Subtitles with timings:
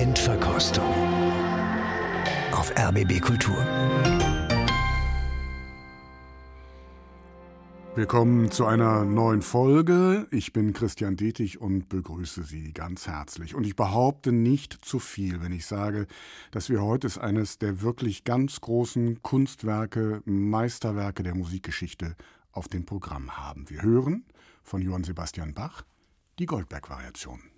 [0.00, 0.90] Blindverkostung
[2.52, 3.58] auf RBB Kultur.
[7.94, 10.26] Willkommen zu einer neuen Folge.
[10.30, 13.54] Ich bin Christian Detig und begrüße Sie ganz herzlich.
[13.54, 16.06] Und ich behaupte nicht zu viel, wenn ich sage,
[16.50, 22.16] dass wir heute eines der wirklich ganz großen Kunstwerke, Meisterwerke der Musikgeschichte
[22.52, 23.68] auf dem Programm haben.
[23.68, 24.24] Wir hören
[24.62, 25.82] von Johann Sebastian Bach
[26.38, 27.49] die Goldberg-Variation.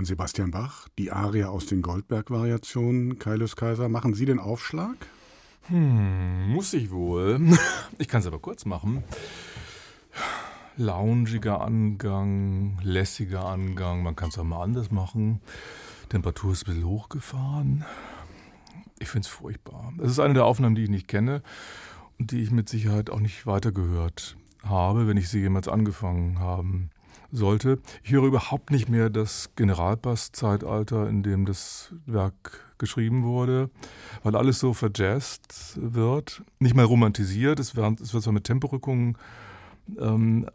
[0.00, 3.18] Johann Sebastian Bach, die Arie aus den Goldberg-Variationen.
[3.18, 4.96] Kailus Kaiser, machen Sie den Aufschlag?
[5.64, 7.38] Hm, muss ich wohl.
[7.98, 9.04] Ich kann es aber kurz machen.
[10.78, 15.42] Loungiger Angang, lässiger Angang, man kann es auch mal anders machen.
[16.08, 17.84] Temperatur ist ein bisschen hochgefahren.
[19.00, 19.92] Ich finde es furchtbar.
[20.02, 21.42] Es ist eine der Aufnahmen, die ich nicht kenne
[22.18, 26.88] und die ich mit Sicherheit auch nicht weitergehört habe, wenn ich sie jemals angefangen haben
[27.32, 27.78] sollte.
[28.02, 33.70] Ich höre überhaupt nicht mehr das Generalbass-Zeitalter, in dem das Werk geschrieben wurde,
[34.22, 37.60] weil alles so verjazzt wird, nicht mal romantisiert.
[37.60, 39.16] Es wird, es wird zwar mit Temporückungen
[39.98, 40.46] ähm,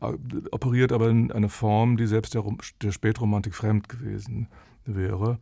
[0.52, 2.44] operiert, aber in einer Form, die selbst der,
[2.82, 4.48] der Spätromantik fremd gewesen
[4.86, 5.40] wäre.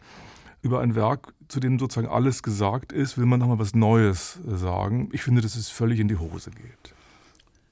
[0.62, 5.10] Über ein Werk, zu dem sozusagen alles gesagt ist, will man nochmal was Neues sagen.
[5.12, 6.96] Ich finde, dass es völlig in die Hose geht.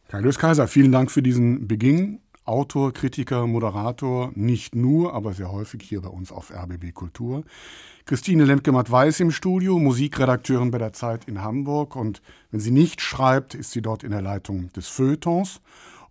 [0.09, 2.19] Kai Lös Kaiser, vielen Dank für diesen Beginn.
[2.51, 7.45] Autor, Kritiker, Moderator, nicht nur, aber sehr häufig hier bei uns auf RBB Kultur.
[8.03, 11.95] Christine Lemke-Matt-Weiß im Studio, Musikredakteurin bei der Zeit in Hamburg.
[11.95, 15.61] Und wenn sie nicht schreibt, ist sie dort in der Leitung des Feuilletons.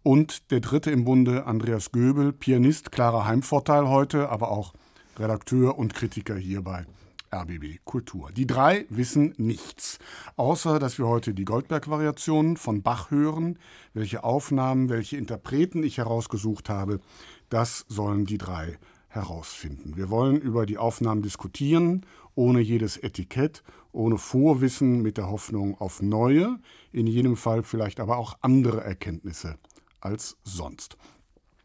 [0.02, 4.72] Und der dritte im Bunde, Andreas Göbel, Pianist, klarer Heimvorteil heute, aber auch
[5.18, 6.86] Redakteur und Kritiker hierbei.
[7.32, 8.30] RBB Kultur.
[8.32, 9.98] Die drei wissen nichts,
[10.36, 13.58] außer dass wir heute die Goldberg-Variationen von Bach hören.
[13.94, 17.00] Welche Aufnahmen, welche Interpreten ich herausgesucht habe,
[17.48, 19.96] das sollen die drei herausfinden.
[19.96, 23.62] Wir wollen über die Aufnahmen diskutieren, ohne jedes Etikett,
[23.92, 26.58] ohne Vorwissen, mit der Hoffnung auf neue,
[26.92, 29.58] in jedem Fall vielleicht aber auch andere Erkenntnisse
[30.00, 30.96] als sonst.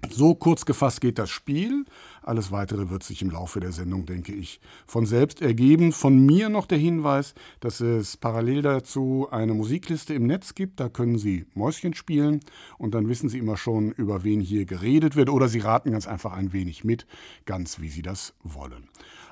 [0.10, 1.86] So kurz gefasst geht das Spiel.
[2.22, 5.92] Alles Weitere wird sich im Laufe der Sendung, denke ich, von selbst ergeben.
[5.92, 10.80] Von mir noch der Hinweis, dass es parallel dazu eine Musikliste im Netz gibt.
[10.80, 12.40] Da können Sie Mäuschen spielen
[12.78, 15.30] und dann wissen Sie immer schon, über wen hier geredet wird.
[15.30, 17.06] Oder Sie raten ganz einfach ein wenig mit,
[17.46, 18.90] ganz wie Sie das wollen.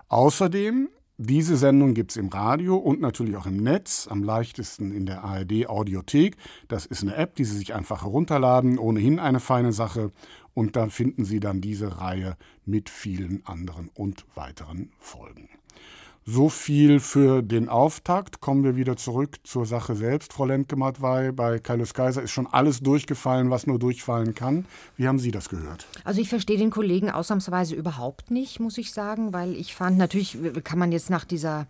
[0.10, 5.06] Außerdem diese Sendung gibt es im Radio und natürlich auch im Netz, am leichtesten in
[5.06, 6.38] der ARD Audiothek.
[6.68, 10.12] Das ist eine App, die Sie sich einfach herunterladen, ohnehin eine feine Sache.
[10.54, 15.50] Und da finden Sie dann diese Reihe mit vielen anderen und weiteren Folgen.
[16.26, 18.40] So viel für den Auftakt.
[18.40, 20.32] Kommen wir wieder zurück zur Sache selbst.
[20.32, 24.66] Frau Lendgematt-Wey, bei Kaius Kaiser ist schon alles durchgefallen, was nur durchfallen kann.
[24.96, 25.86] Wie haben Sie das gehört?
[26.06, 30.38] Also ich verstehe den Kollegen ausnahmsweise überhaupt nicht, muss ich sagen, weil ich fand, natürlich
[30.64, 31.68] kann man jetzt nach dieser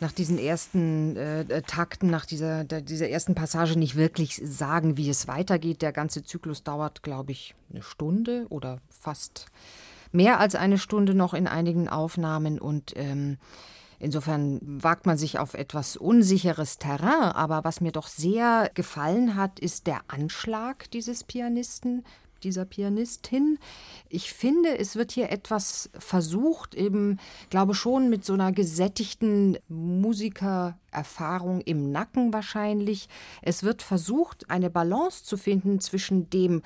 [0.00, 5.08] nach diesen ersten äh, Takten, nach dieser, der, dieser ersten Passage nicht wirklich sagen, wie
[5.08, 5.82] es weitergeht.
[5.82, 9.46] Der ganze Zyklus dauert, glaube ich, eine Stunde oder fast
[10.10, 13.38] mehr als eine Stunde noch in einigen Aufnahmen und ähm,
[13.98, 19.60] Insofern wagt man sich auf etwas unsicheres Terrain, aber was mir doch sehr gefallen hat,
[19.60, 22.04] ist der Anschlag dieses Pianisten,
[22.44, 23.58] dieser Pianistin.
[24.08, 27.18] Ich finde, es wird hier etwas versucht, eben,
[27.50, 33.08] glaube schon mit so einer gesättigten Musikererfahrung im Nacken wahrscheinlich.
[33.42, 36.62] Es wird versucht, eine Balance zu finden zwischen dem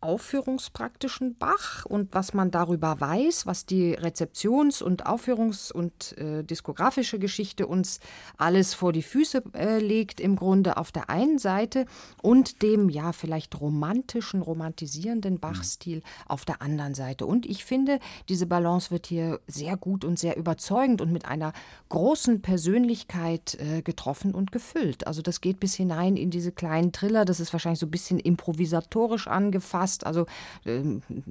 [0.00, 7.18] aufführungspraktischen Bach und was man darüber weiß, was die Rezeptions- und Aufführungs- und äh, diskografische
[7.18, 7.98] Geschichte uns
[8.36, 11.86] alles vor die Füße äh, legt, im Grunde auf der einen Seite
[12.22, 17.26] und dem ja vielleicht romantischen, romantisierenden Bachstil auf der anderen Seite.
[17.26, 17.98] Und ich finde,
[18.28, 21.52] diese Balance wird hier sehr gut und sehr überzeugend und mit einer
[21.88, 25.08] großen Persönlichkeit äh, getroffen und gefüllt.
[25.08, 28.20] Also das geht bis hinein in diese kleinen Triller, das ist wahrscheinlich so ein bisschen
[28.20, 30.06] improvisatorisch angefasst angepasst.
[30.06, 30.26] Also
[30.64, 30.82] äh,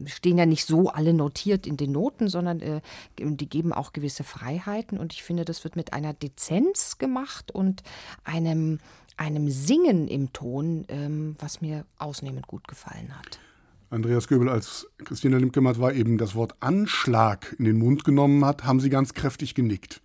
[0.05, 2.81] stehen ja nicht so alle notiert in den Noten, sondern äh,
[3.17, 4.97] die geben auch gewisse Freiheiten.
[4.97, 7.83] Und ich finde, das wird mit einer Dezenz gemacht und
[8.23, 8.79] einem,
[9.15, 13.39] einem Singen im Ton, ähm, was mir ausnehmend gut gefallen hat.
[13.89, 18.65] Andreas Göbel, als Christina Limkematt war, eben das Wort Anschlag in den Mund genommen hat,
[18.65, 20.01] haben Sie ganz kräftig genickt.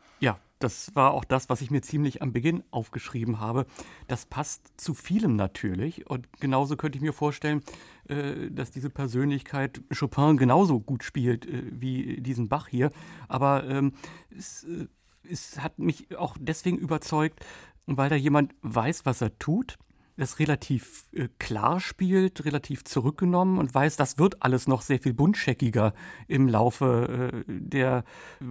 [0.63, 3.67] Das war auch das, was ich mir ziemlich am Beginn aufgeschrieben habe.
[4.07, 6.09] Das passt zu vielem natürlich.
[6.09, 7.63] Und genauso könnte ich mir vorstellen,
[8.09, 12.93] äh, dass diese Persönlichkeit Chopin genauso gut spielt äh, wie diesen Bach hier.
[13.27, 13.95] Aber ähm,
[14.31, 14.87] es, äh,
[15.29, 17.45] es hat mich auch deswegen überzeugt,
[17.87, 19.79] weil da jemand weiß, was er tut
[20.17, 25.15] das relativ äh, klar spielt, relativ zurückgenommen und weiß, das wird alles noch sehr viel
[25.15, 25.95] buntscheckiger
[26.29, 28.05] im Laufe äh, der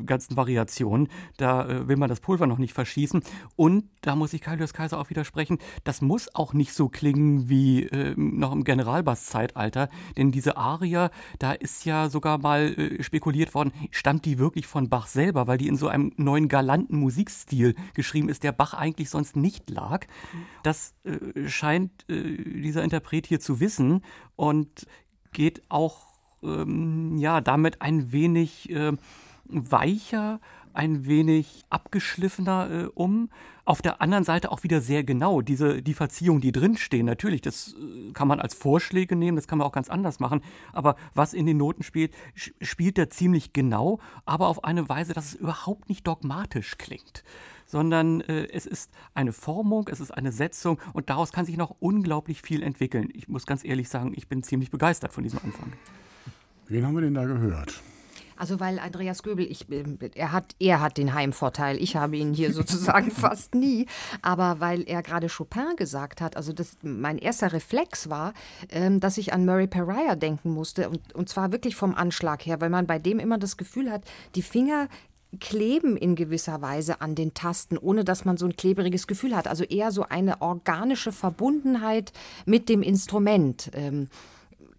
[0.05, 1.07] ganzen Variationen.
[1.37, 3.21] Da äh, will man das Pulver noch nicht verschießen.
[3.55, 7.83] Und da muss ich Kaius Kaiser auch widersprechen, das muss auch nicht so klingen wie
[7.83, 13.71] äh, noch im Generalbass-Zeitalter, denn diese Aria, da ist ja sogar mal äh, spekuliert worden,
[13.91, 18.29] stammt die wirklich von Bach selber, weil die in so einem neuen galanten Musikstil geschrieben
[18.29, 20.07] ist, der Bach eigentlich sonst nicht lag.
[20.63, 24.03] Das äh, scheint äh, dieser Interpret hier zu wissen
[24.35, 24.87] und
[25.33, 26.07] geht auch
[26.43, 28.93] ähm, ja damit ein wenig äh,
[29.45, 30.39] weicher,
[30.73, 33.29] ein wenig abgeschliffener äh, um.
[33.63, 35.41] Auf der anderen Seite auch wieder sehr genau.
[35.41, 39.59] Diese, die Verziehungen, die drinstehen, natürlich, das äh, kann man als Vorschläge nehmen, das kann
[39.59, 40.41] man auch ganz anders machen.
[40.73, 45.25] Aber was in den Noten spielt, spielt er ziemlich genau, aber auf eine Weise, dass
[45.25, 47.23] es überhaupt nicht dogmatisch klingt
[47.71, 51.73] sondern äh, es ist eine Formung, es ist eine Setzung und daraus kann sich noch
[51.79, 53.09] unglaublich viel entwickeln.
[53.13, 55.71] Ich muss ganz ehrlich sagen, ich bin ziemlich begeistert von diesem Anfang.
[56.67, 57.81] Wen haben wir denn da gehört?
[58.41, 62.33] Also weil Andreas Göbel, ich, ähm, er, hat, er hat den Heimvorteil, ich habe ihn
[62.33, 63.85] hier sozusagen fast nie,
[64.23, 68.33] aber weil er gerade Chopin gesagt hat, also das, mein erster Reflex war,
[68.69, 72.59] ähm, dass ich an Murray Pariah denken musste und, und zwar wirklich vom Anschlag her,
[72.59, 74.03] weil man bei dem immer das Gefühl hat,
[74.33, 74.87] die Finger
[75.39, 79.47] kleben in gewisser Weise an den Tasten, ohne dass man so ein kleberiges Gefühl hat.
[79.47, 82.11] Also eher so eine organische Verbundenheit
[82.45, 83.71] mit dem Instrument.
[83.73, 84.09] Ähm,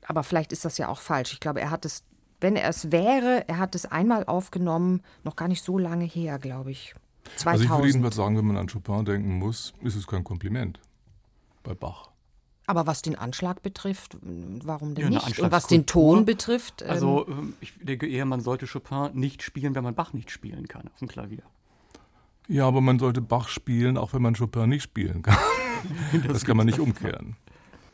[0.06, 1.32] aber vielleicht ist das ja auch falsch.
[1.32, 2.04] Ich glaube, er hat es,
[2.40, 6.38] wenn er es wäre, er hat es einmal aufgenommen, noch gar nicht so lange her,
[6.38, 6.94] glaube ich.
[7.36, 7.46] 2000.
[7.46, 10.80] Also ich würde jedenfalls sagen, wenn man an Chopin denken muss, ist es kein Kompliment
[11.62, 12.11] bei Bach.
[12.66, 15.40] Aber was den Anschlag betrifft, warum denn ja, nicht?
[15.40, 16.82] Und was den Ton betrifft.
[16.82, 20.30] Also, ähm, also ich denke eher, man sollte Chopin nicht spielen, wenn man Bach nicht
[20.30, 21.42] spielen kann auf dem Klavier.
[22.48, 25.36] Ja, aber man sollte Bach spielen, auch wenn man Chopin nicht spielen kann.
[26.12, 27.36] das, das kann man nicht umkehren.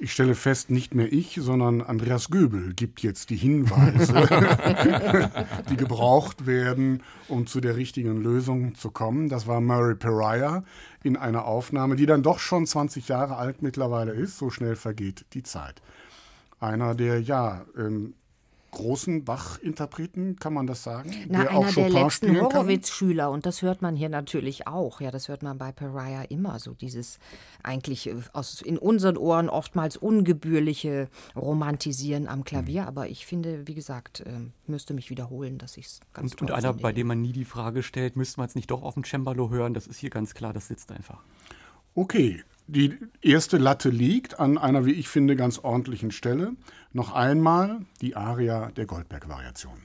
[0.00, 4.14] Ich stelle fest, nicht mehr ich, sondern Andreas Göbel gibt jetzt die Hinweise,
[5.70, 9.28] die gebraucht werden, um zu der richtigen Lösung zu kommen.
[9.28, 10.62] Das war Murray Pariah
[11.02, 14.38] in einer Aufnahme, die dann doch schon 20 Jahre alt mittlerweile ist.
[14.38, 15.82] So schnell vergeht die Zeit.
[16.60, 18.14] Einer der, ja, ähm,
[18.70, 21.10] großen Bach-Interpreten, kann man das sagen?
[21.28, 25.00] Na, der einer der letzten Horowitz-Schüler und das hört man hier natürlich auch.
[25.00, 27.18] Ja, das hört man bei Pariah immer so dieses
[27.62, 32.82] eigentlich äh, aus, in unseren Ohren oftmals ungebührliche Romantisieren am Klavier.
[32.82, 32.88] Mhm.
[32.88, 34.30] Aber ich finde, wie gesagt, äh,
[34.66, 36.82] müsste mich wiederholen, dass ich es ganz Und, und einer, finde.
[36.82, 39.50] bei dem man nie die Frage stellt, müsste man es nicht doch auf dem Cembalo
[39.50, 39.74] hören?
[39.74, 41.22] Das ist hier ganz klar, das sitzt einfach.
[41.94, 46.52] Okay, die erste Latte liegt an einer, wie ich finde, ganz ordentlichen Stelle.
[46.92, 49.78] Noch einmal die Aria der Goldberg-Variation.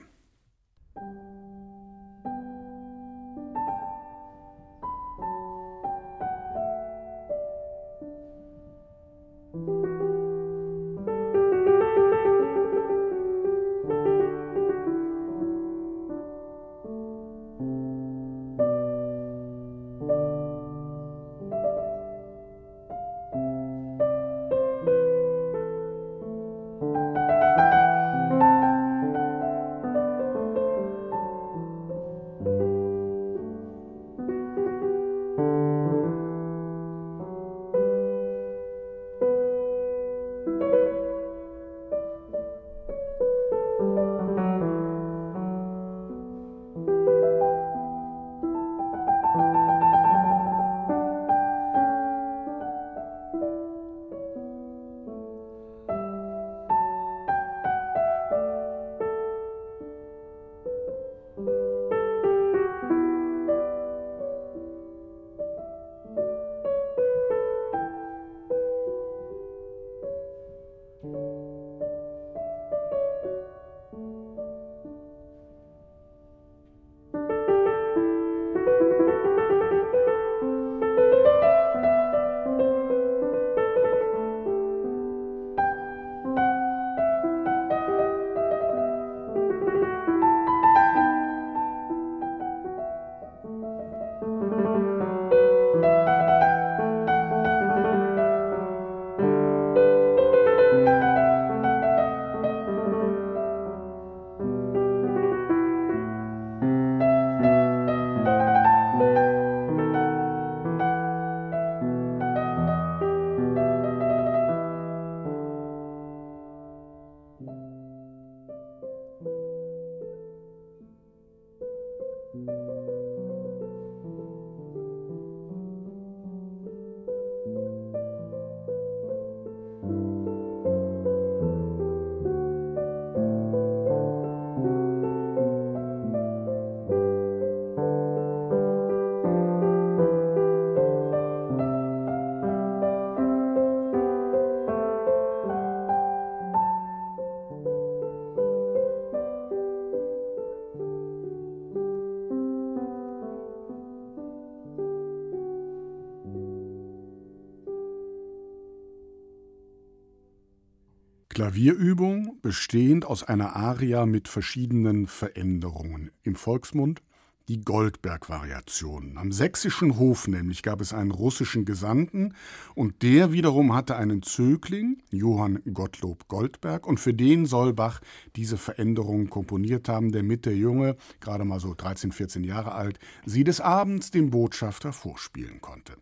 [161.44, 166.10] Klavierübung bestehend aus einer Aria mit verschiedenen Veränderungen.
[166.24, 167.02] Im Volksmund
[167.50, 169.18] die Goldberg-Variationen.
[169.18, 172.34] Am sächsischen Hof nämlich gab es einen russischen Gesandten
[172.76, 178.00] und der wiederum hatte einen Zögling, Johann Gottlob Goldberg, und für den soll Bach
[178.38, 183.44] diese Veränderungen komponiert haben, damit der Junge, gerade mal so 13, 14 Jahre alt, sie
[183.44, 185.98] des Abends dem Botschafter vorspielen konnte.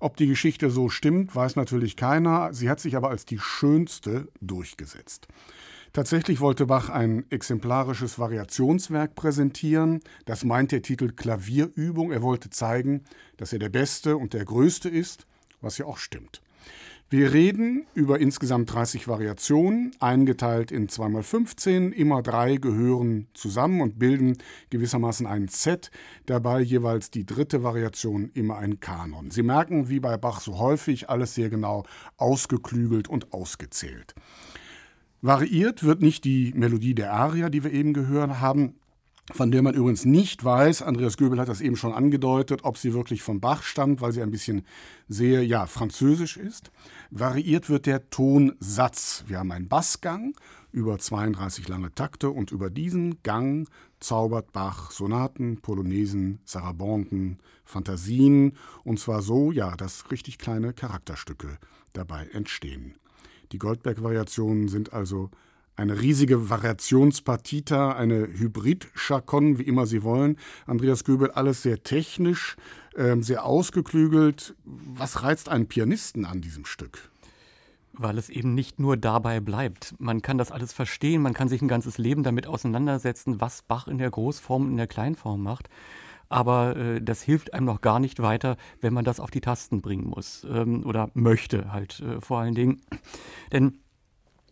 [0.00, 4.28] Ob die Geschichte so stimmt, weiß natürlich keiner, sie hat sich aber als die schönste
[4.40, 5.28] durchgesetzt.
[5.92, 10.00] Tatsächlich wollte Bach ein exemplarisches Variationswerk präsentieren.
[10.26, 12.12] Das meint der Titel Klavierübung.
[12.12, 13.04] Er wollte zeigen,
[13.38, 15.26] dass er der Beste und der Größte ist,
[15.62, 16.42] was ja auch stimmt.
[17.08, 21.92] Wir reden über insgesamt 30 Variationen, eingeteilt in 2x15.
[21.92, 24.38] Immer drei gehören zusammen und bilden
[24.70, 25.92] gewissermaßen ein Set,
[26.26, 29.30] dabei jeweils die dritte Variation immer ein Kanon.
[29.30, 31.84] Sie merken, wie bei Bach so häufig, alles sehr genau
[32.16, 34.16] ausgeklügelt und ausgezählt.
[35.22, 38.74] Variiert wird nicht die Melodie der Aria, die wir eben gehört haben,
[39.32, 42.94] von der man übrigens nicht weiß, Andreas Göbel hat das eben schon angedeutet, ob sie
[42.94, 44.62] wirklich von Bach stammt, weil sie ein bisschen
[45.08, 46.70] sehr, ja, französisch ist.
[47.10, 49.24] Variiert wird der Tonsatz.
[49.26, 50.34] Wir haben einen Bassgang
[50.70, 53.68] über 32 lange Takte und über diesen Gang
[53.98, 58.52] zaubert Bach Sonaten, Polonesen, Sarabanten, Fantasien
[58.84, 61.58] und zwar so, ja, dass richtig kleine Charakterstücke
[61.94, 62.94] dabei entstehen.
[63.52, 65.30] Die Goldberg-Variationen sind also
[65.76, 70.38] eine riesige Variationspartita, eine Hybrid-Chacon, wie immer Sie wollen.
[70.66, 72.56] Andreas Göbel, alles sehr technisch,
[72.94, 74.54] äh, sehr ausgeklügelt.
[74.64, 77.10] Was reizt einen Pianisten an diesem Stück?
[77.92, 79.94] Weil es eben nicht nur dabei bleibt.
[79.98, 83.86] Man kann das alles verstehen, man kann sich ein ganzes Leben damit auseinandersetzen, was Bach
[83.86, 85.68] in der Großform und in der Kleinform macht
[86.28, 89.80] aber äh, das hilft einem noch gar nicht weiter, wenn man das auf die Tasten
[89.80, 92.82] bringen muss ähm, oder möchte halt äh, vor allen Dingen.
[93.52, 93.78] Denn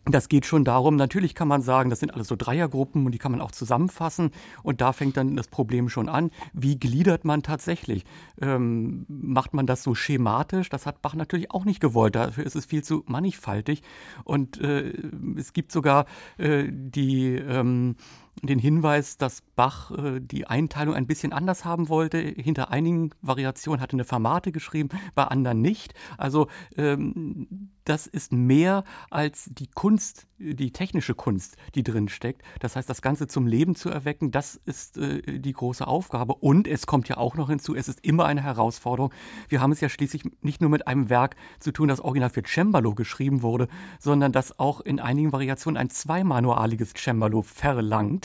[0.05, 3.17] das geht schon darum, natürlich kann man sagen, das sind alles so Dreiergruppen und die
[3.17, 4.31] kann man auch zusammenfassen.
[4.63, 6.31] Und da fängt dann das Problem schon an.
[6.53, 8.05] Wie gliedert man tatsächlich?
[8.41, 10.69] Ähm, macht man das so schematisch?
[10.69, 12.15] Das hat Bach natürlich auch nicht gewollt.
[12.15, 13.81] Dafür ist es viel zu mannigfaltig.
[14.23, 14.93] Und äh,
[15.37, 16.05] es gibt sogar
[16.37, 17.35] äh, die.
[17.35, 17.95] Ähm,
[18.43, 22.17] den Hinweis, dass Bach äh, die Einteilung ein bisschen anders haben wollte.
[22.17, 25.93] Hinter einigen Variationen hatte eine Formate geschrieben, bei anderen nicht.
[26.17, 32.41] Also ähm, das ist mehr als die Kunst, die technische Kunst, die drin steckt.
[32.59, 36.33] Das heißt, das Ganze zum Leben zu erwecken, das ist äh, die große Aufgabe.
[36.33, 39.13] Und es kommt ja auch noch hinzu, es ist immer eine Herausforderung.
[39.47, 42.43] Wir haben es ja schließlich nicht nur mit einem Werk zu tun, das original für
[42.43, 43.67] Cembalo geschrieben wurde,
[43.99, 48.24] sondern das auch in einigen Variationen ein zweimanualiges Cembalo verlangt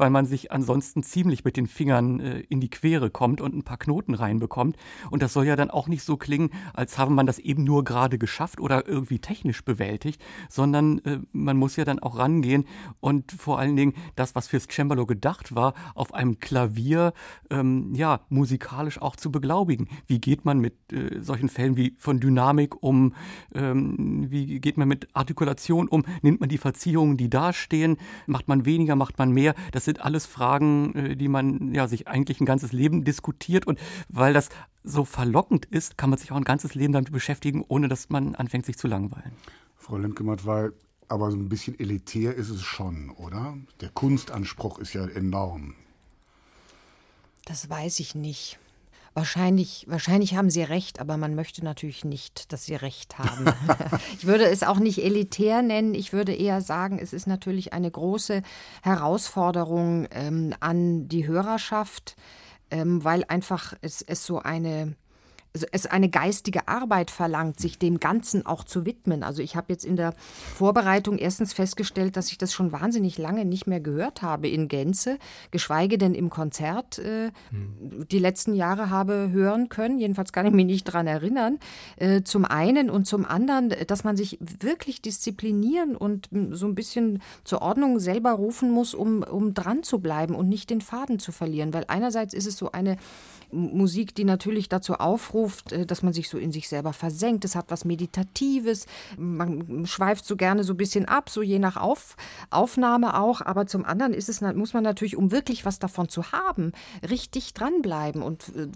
[0.00, 3.64] weil man sich ansonsten ziemlich mit den Fingern äh, in die Quere kommt und ein
[3.64, 4.76] paar Knoten reinbekommt.
[5.10, 7.84] Und das soll ja dann auch nicht so klingen, als habe man das eben nur
[7.84, 12.64] gerade geschafft oder irgendwie technisch bewältigt, sondern äh, man muss ja dann auch rangehen
[13.00, 17.12] und vor allen Dingen das, was fürs Cembalo gedacht war, auf einem Klavier
[17.50, 19.86] ähm, ja musikalisch auch zu beglaubigen.
[20.06, 23.12] Wie geht man mit äh, solchen Fällen wie von Dynamik um?
[23.54, 26.04] Ähm, wie geht man mit Artikulation um?
[26.22, 27.98] Nimmt man die Verzierungen, die da stehen?
[28.26, 28.96] Macht man weniger?
[28.96, 29.54] Macht man mehr?
[29.72, 33.78] Das sind alles Fragen, äh, die man ja sich eigentlich ein ganzes Leben diskutiert und
[34.08, 34.48] weil das
[34.82, 38.34] so verlockend ist, kann man sich auch ein ganzes Leben damit beschäftigen, ohne dass man
[38.34, 39.32] anfängt, sich zu langweilen.
[39.76, 40.72] Frau Lemkematt, weil
[41.08, 43.58] aber so ein bisschen elitär ist es schon, oder?
[43.80, 45.74] Der Kunstanspruch ist ja enorm.
[47.46, 48.60] Das weiß ich nicht.
[49.12, 53.52] Wahrscheinlich, wahrscheinlich haben Sie recht, aber man möchte natürlich nicht, dass Sie recht haben.
[54.18, 55.94] ich würde es auch nicht elitär nennen.
[55.94, 58.42] Ich würde eher sagen, es ist natürlich eine große
[58.82, 62.14] Herausforderung ähm, an die Hörerschaft,
[62.70, 64.94] ähm, weil einfach es, es so eine
[65.52, 69.22] es eine geistige Arbeit verlangt, sich dem Ganzen auch zu widmen.
[69.22, 70.14] Also ich habe jetzt in der
[70.54, 75.18] Vorbereitung erstens festgestellt, dass ich das schon wahnsinnig lange nicht mehr gehört habe in Gänze,
[75.50, 78.06] geschweige denn im Konzert äh, hm.
[78.10, 79.98] die letzten Jahre habe hören können.
[79.98, 81.58] Jedenfalls kann ich mich nicht daran erinnern.
[81.96, 87.22] Äh, zum einen und zum anderen, dass man sich wirklich disziplinieren und so ein bisschen
[87.42, 91.32] zur Ordnung selber rufen muss, um, um dran zu bleiben und nicht den Faden zu
[91.32, 91.74] verlieren.
[91.74, 92.96] Weil einerseits ist es so eine
[93.52, 97.44] Musik, die natürlich dazu aufruft, äh, dass man sich so in sich selber versenkt.
[97.44, 98.86] Es hat was Meditatives.
[99.16, 102.16] Man schweift so gerne so ein bisschen ab, so je nach Auf,
[102.50, 103.40] Aufnahme auch.
[103.40, 106.72] Aber zum anderen ist es, muss man natürlich, um wirklich was davon zu haben,
[107.08, 108.68] richtig dranbleiben und äh,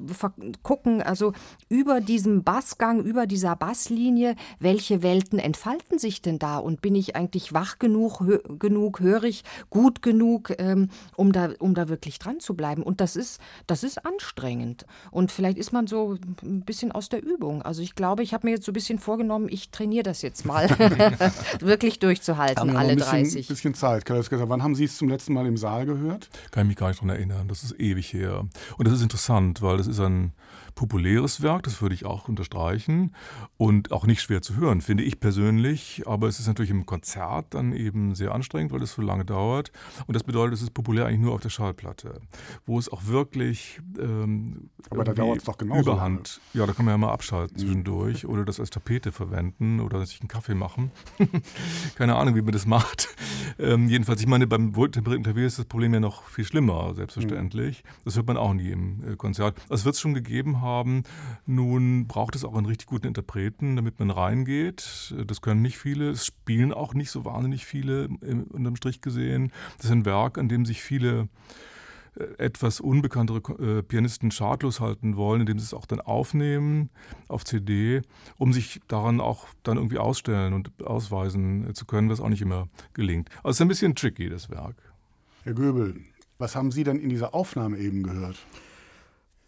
[0.62, 1.32] gucken, also
[1.68, 6.58] über diesem Bassgang, über dieser Basslinie, welche Welten entfalten sich denn da?
[6.58, 11.74] Und bin ich eigentlich wach genug, hö genug hörig, gut genug, ähm, um, da, um
[11.74, 12.82] da wirklich dran zu bleiben?
[12.82, 14.86] Und das ist, das ist anstrengend anstrengend.
[15.10, 17.62] Und vielleicht ist man so ein bisschen aus der Übung.
[17.62, 20.44] Also ich glaube, ich habe mir jetzt so ein bisschen vorgenommen, ich trainiere das jetzt
[20.44, 20.68] mal,
[21.60, 23.48] wirklich durchzuhalten, haben alle ein bisschen, 30.
[23.48, 24.04] bisschen Zeit.
[24.08, 26.30] Wann haben Sie es zum letzten Mal im Saal gehört?
[26.50, 27.48] Kann ich mich gar nicht daran erinnern.
[27.48, 28.46] Das ist ewig her.
[28.76, 30.32] Und das ist interessant, weil das ist ein
[30.74, 33.14] populäres Werk, das würde ich auch unterstreichen
[33.56, 36.02] und auch nicht schwer zu hören, finde ich persönlich.
[36.06, 39.72] Aber es ist natürlich im Konzert dann eben sehr anstrengend, weil es so lange dauert.
[40.06, 42.20] Und das bedeutet, es ist populär eigentlich nur auf der Schallplatte,
[42.66, 46.40] wo es auch wirklich ähm, aber da dauert es doch genauso Überhand.
[46.52, 46.62] Lange.
[46.62, 50.20] Ja, da kann man ja mal abschalten zwischendurch oder das als Tapete verwenden oder sich
[50.20, 50.90] einen Kaffee machen.
[51.96, 53.08] Keine Ahnung, wie man das macht.
[53.58, 57.82] Ähm, jedenfalls, ich meine, beim wohltemperierten Klavier ist das Problem ja noch viel schlimmer, selbstverständlich.
[57.84, 57.88] Mhm.
[58.04, 59.56] Das hört man auch nie im äh, Konzert.
[59.68, 60.63] Das wird es schon gegeben haben.
[61.46, 65.14] Nun braucht es auch einen richtig guten Interpreten, damit man reingeht.
[65.26, 66.10] Das können nicht viele.
[66.10, 69.52] Es spielen auch nicht so wahnsinnig viele unterm Strich gesehen.
[69.76, 71.28] Das ist ein Werk, an dem sich viele
[72.16, 76.90] äh, etwas unbekanntere äh, Pianisten schadlos halten wollen, indem sie es auch dann aufnehmen
[77.28, 78.02] auf CD,
[78.36, 82.68] um sich daran auch dann irgendwie ausstellen und ausweisen zu können, was auch nicht immer
[82.92, 83.30] gelingt.
[83.38, 84.76] Also es ist ein bisschen tricky, das Werk.
[85.42, 86.00] Herr Göbel,
[86.38, 88.36] was haben Sie denn in dieser Aufnahme eben gehört?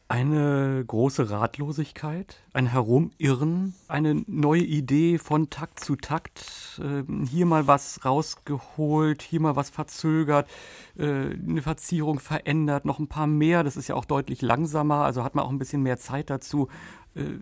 [0.08, 7.66] Eine große Ratlosigkeit, ein Herumirren, eine neue Idee von Takt zu Takt, ähm, hier mal
[7.66, 10.48] was rausgeholt, hier mal was verzögert,
[10.96, 15.24] äh, eine Verzierung verändert, noch ein paar mehr, das ist ja auch deutlich langsamer, also
[15.24, 16.68] hat man auch ein bisschen mehr Zeit dazu.
[17.16, 17.38] Äh,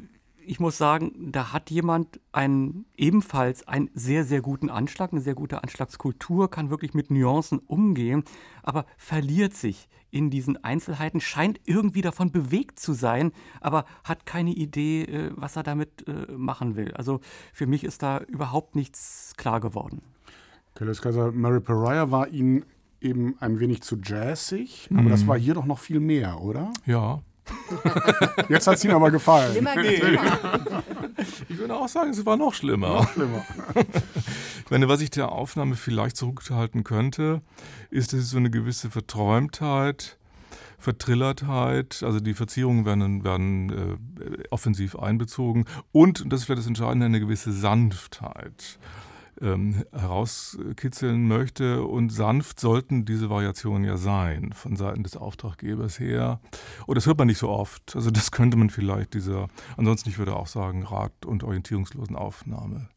[0.46, 5.34] ich muss sagen, da hat jemand einen ebenfalls einen sehr, sehr guten Anschlag, eine sehr
[5.34, 8.24] gute Anschlagskultur, kann wirklich mit Nuancen umgehen,
[8.62, 14.52] aber verliert sich in diesen Einzelheiten, scheint irgendwie davon bewegt zu sein, aber hat keine
[14.52, 16.92] Idee, äh, was er damit äh, machen will.
[16.94, 17.20] Also
[17.52, 20.02] für mich ist da überhaupt nichts klar geworden.
[20.76, 22.64] Kellis Kaiser, Mary Pariah war Ihnen
[23.00, 25.10] eben ein wenig zu jazzig, aber mhm.
[25.10, 26.72] das war hier doch noch viel mehr, oder?
[26.86, 27.20] Ja,
[28.48, 29.52] Jetzt hat es Ihnen aber gefallen.
[29.52, 30.02] Schlimmer nee.
[31.48, 32.88] Ich würde auch sagen, es war noch schlimmer.
[32.88, 33.44] Noch schlimmer.
[34.64, 37.42] Ich meine, was ich der Aufnahme vielleicht zurückhalten könnte,
[37.90, 40.16] ist, dass es so eine gewisse Verträumtheit,
[40.78, 46.66] Vertrillertheit, also die Verzierungen werden, werden äh, offensiv einbezogen und, und das ist vielleicht das
[46.66, 48.78] Entscheidende, eine gewisse Sanftheit
[49.40, 51.84] ähm, herauskitzeln möchte.
[51.84, 56.40] Und sanft sollten diese Variationen ja sein, von Seiten des Auftraggebers her.
[56.86, 57.94] Und das hört man nicht so oft.
[57.94, 62.88] Also das könnte man vielleicht dieser, ansonsten ich würde auch sagen, rat- und orientierungslosen Aufnahme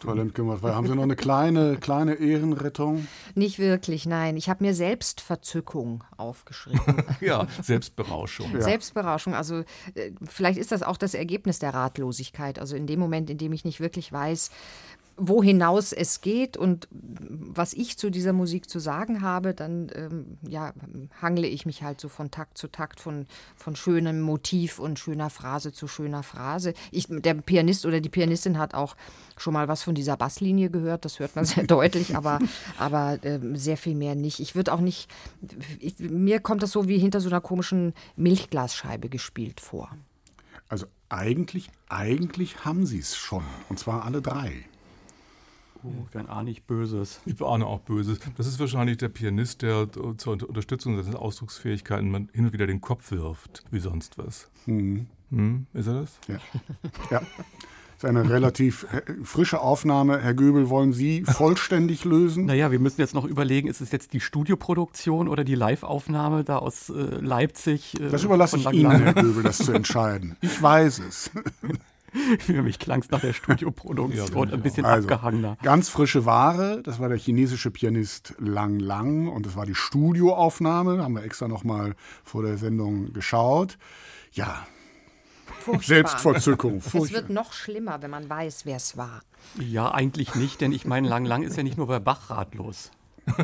[0.00, 3.06] Frau Lemke, haben Sie noch eine kleine, kleine Ehrenrettung?
[3.34, 4.36] Nicht wirklich, nein.
[4.36, 6.80] Ich habe mir Selbstverzückung aufgeschrieben.
[7.20, 8.52] ja, Selbstberauschung.
[8.52, 8.62] Ja.
[8.62, 9.34] Selbstberauschung.
[9.34, 12.58] Also äh, vielleicht ist das auch das Ergebnis der Ratlosigkeit.
[12.58, 14.50] Also in dem Moment, in dem ich nicht wirklich weiß,
[15.18, 20.38] wo hinaus es geht und was ich zu dieser Musik zu sagen habe, dann ähm,
[20.48, 20.72] ja,
[21.20, 23.26] hangle ich mich halt so von Takt zu Takt, von,
[23.56, 26.72] von schönem Motiv und schöner Phrase zu schöner Phrase.
[26.92, 28.96] Ich, der Pianist oder die Pianistin hat auch
[29.36, 32.38] schon mal was von dieser Basslinie gehört, das hört man sehr deutlich, aber,
[32.78, 34.40] aber äh, sehr viel mehr nicht.
[34.40, 35.10] Ich würde auch nicht,
[35.80, 39.90] ich, mir kommt das so wie hinter so einer komischen Milchglasscheibe gespielt vor.
[40.68, 44.64] Also eigentlich, eigentlich haben sie es schon, und zwar alle drei.
[45.84, 47.20] Oh, dann ahne ich Böses.
[47.24, 48.18] Ich ahne auch Böses.
[48.36, 53.10] Das ist wahrscheinlich der Pianist, der zur Unterstützung seiner Ausdrucksfähigkeiten hin und wieder den Kopf
[53.10, 54.50] wirft, wie sonst was.
[54.66, 55.06] Mhm.
[55.30, 56.18] Hm, ist er das?
[56.26, 56.38] Ja.
[57.10, 57.20] ja.
[58.00, 60.20] Das ist eine relativ äh, frische Aufnahme.
[60.20, 62.46] Herr Göbel, wollen Sie vollständig lösen?
[62.46, 66.58] Naja, wir müssen jetzt noch überlegen, ist es jetzt die Studioproduktion oder die Live-Aufnahme da
[66.58, 68.00] aus äh, Leipzig?
[68.00, 70.36] Äh, das überlasse ich Ihnen, Herr Göbel, das zu entscheiden.
[70.40, 71.32] Ich weiß es.
[72.38, 75.56] Für mich klang es nach der Studioproduktion ja, ein bisschen also, abgehangener.
[75.62, 81.02] Ganz frische Ware, das war der chinesische Pianist Lang Lang und das war die Studioaufnahme,
[81.02, 81.94] haben wir extra nochmal
[82.24, 83.78] vor der Sendung geschaut.
[84.32, 84.66] Ja,
[85.60, 85.86] Furchtbar.
[85.86, 86.80] Selbstverzückung.
[86.80, 87.02] Furchtbar.
[87.02, 89.22] Es wird noch schlimmer, wenn man weiß, wer es war.
[89.58, 92.90] Ja, eigentlich nicht, denn ich meine, Lang Lang ist ja nicht nur bei Bach ratlos.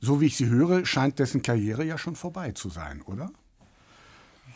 [0.00, 3.30] so wie ich sie höre, scheint dessen Karriere ja schon vorbei zu sein, oder?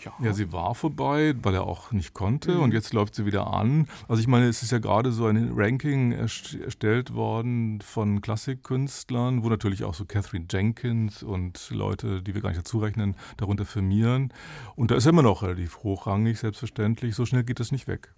[0.04, 0.12] Ja.
[0.20, 2.62] ja, sie war vorbei, weil er auch nicht konnte mhm.
[2.62, 3.86] und jetzt läuft sie wieder an.
[4.08, 9.48] Also ich meine, es ist ja gerade so ein Ranking erstellt worden von Klassikkünstlern, wo
[9.48, 14.32] natürlich auch so Catherine Jenkins und Leute, die wir gar nicht dazu rechnen, darunter firmieren.
[14.76, 17.14] Und da ist er immer noch relativ hochrangig, selbstverständlich.
[17.14, 18.12] So schnell geht das nicht weg.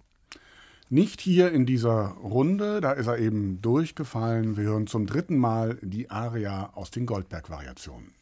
[0.89, 4.55] Nicht hier in dieser Runde, da ist er eben durchgefallen.
[4.55, 8.13] Wir hören zum dritten Mal die Aria aus den Goldberg-Variationen.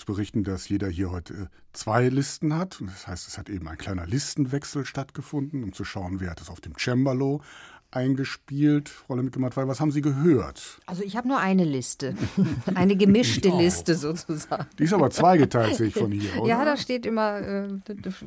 [0.00, 2.80] Kurz berichten, dass jeder hier heute zwei Listen hat.
[2.80, 6.48] Das heißt, es hat eben ein kleiner Listenwechsel stattgefunden, um zu schauen, wer hat es
[6.48, 7.42] auf dem Cembalo
[7.90, 8.88] eingespielt.
[8.88, 10.80] Frau Lemke-Matwei, was haben Sie gehört?
[10.86, 12.14] Also ich habe nur eine Liste,
[12.74, 14.66] eine gemischte Liste sozusagen.
[14.78, 16.48] Die ist aber zweigeteilt, sehe ich von hier, oder?
[16.48, 17.68] Ja, da steht immer äh,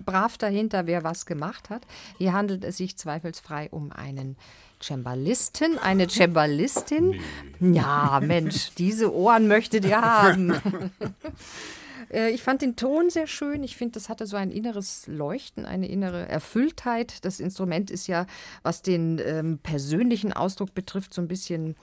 [0.05, 1.87] brav dahinter, wer was gemacht hat.
[2.17, 4.35] Hier handelt es sich zweifelsfrei um einen
[4.83, 7.21] Cembalisten, eine Cembalistin.
[7.59, 7.77] Nee.
[7.77, 10.53] Ja, Mensch, diese Ohren möchtet ihr haben.
[12.13, 13.63] Äh, ich fand den Ton sehr schön.
[13.63, 17.25] Ich finde, das hatte so ein inneres Leuchten, eine innere Erfülltheit.
[17.25, 18.25] Das Instrument ist ja,
[18.61, 21.75] was den ähm, persönlichen Ausdruck betrifft, so ein bisschen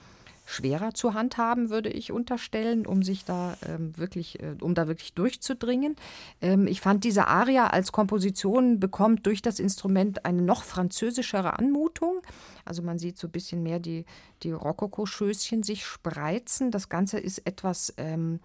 [0.45, 5.13] schwerer zu handhaben, würde ich unterstellen, um sich da ähm, wirklich, äh, um da wirklich
[5.13, 5.95] durchzudringen.
[6.41, 12.21] Ähm, ich fand diese Aria als Komposition bekommt durch das Instrument eine noch französischere Anmutung.
[12.65, 14.05] Also man sieht so ein bisschen mehr die,
[14.43, 16.71] die Rokoko-Schößchen sich spreizen.
[16.71, 18.39] Das Ganze ist etwas ähm,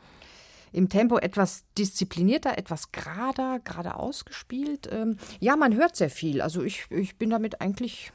[0.72, 4.88] im Tempo etwas disziplinierter, etwas gerader, gerade ausgespielt.
[4.90, 6.40] Ähm, ja, man hört sehr viel.
[6.40, 8.12] Also ich, ich bin damit eigentlich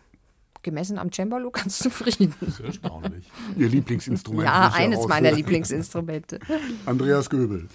[0.64, 2.34] gemessen am Cembalo ganz zufrieden.
[2.40, 3.30] Das ist erstaunlich.
[3.58, 4.46] Ihr Lieblingsinstrument.
[4.46, 6.40] Ja, eines meiner Lieblingsinstrumente.
[6.86, 7.68] Andreas Göbel.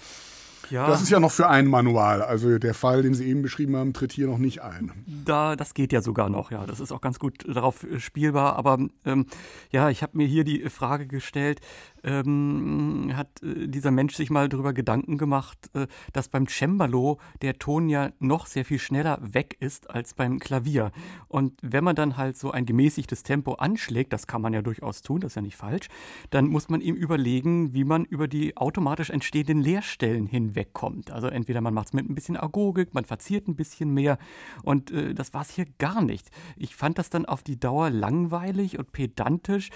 [0.69, 0.87] Ja.
[0.87, 2.21] Das ist ja noch für ein Manual.
[2.21, 4.91] Also der Fall, den Sie eben beschrieben haben, tritt hier noch nicht ein.
[5.25, 6.65] Da, das geht ja sogar noch, ja.
[6.65, 8.57] Das ist auch ganz gut darauf spielbar.
[8.57, 9.27] Aber ähm,
[9.71, 11.61] ja, ich habe mir hier die Frage gestellt,
[12.03, 17.59] ähm, hat äh, dieser Mensch sich mal darüber Gedanken gemacht, äh, dass beim Cembalo der
[17.59, 20.91] Ton ja noch sehr viel schneller weg ist als beim Klavier.
[21.27, 25.01] Und wenn man dann halt so ein gemäßigtes Tempo anschlägt, das kann man ja durchaus
[25.01, 25.87] tun, das ist ja nicht falsch,
[26.29, 31.11] dann muss man ihm überlegen, wie man über die automatisch entstehenden Leerstellen hinwegkommt.
[31.11, 34.17] Also entweder man macht es mit ein bisschen Agogik, man verziert ein bisschen mehr
[34.63, 36.29] und äh, das war es hier gar nicht.
[36.55, 39.69] Ich fand das dann auf die Dauer langweilig und pedantisch.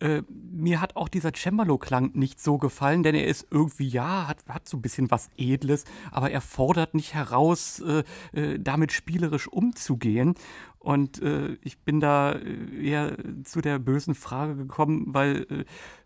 [0.00, 4.28] Äh, mir hat auch dieser Cembalo Cembalo-Klang nicht so gefallen, denn er ist irgendwie, ja,
[4.28, 8.92] hat, hat so ein bisschen was Edles, aber er fordert nicht heraus, äh, äh, damit
[8.92, 10.34] spielerisch umzugehen.
[10.78, 15.46] Und äh, ich bin da äh, eher zu der bösen Frage gekommen, weil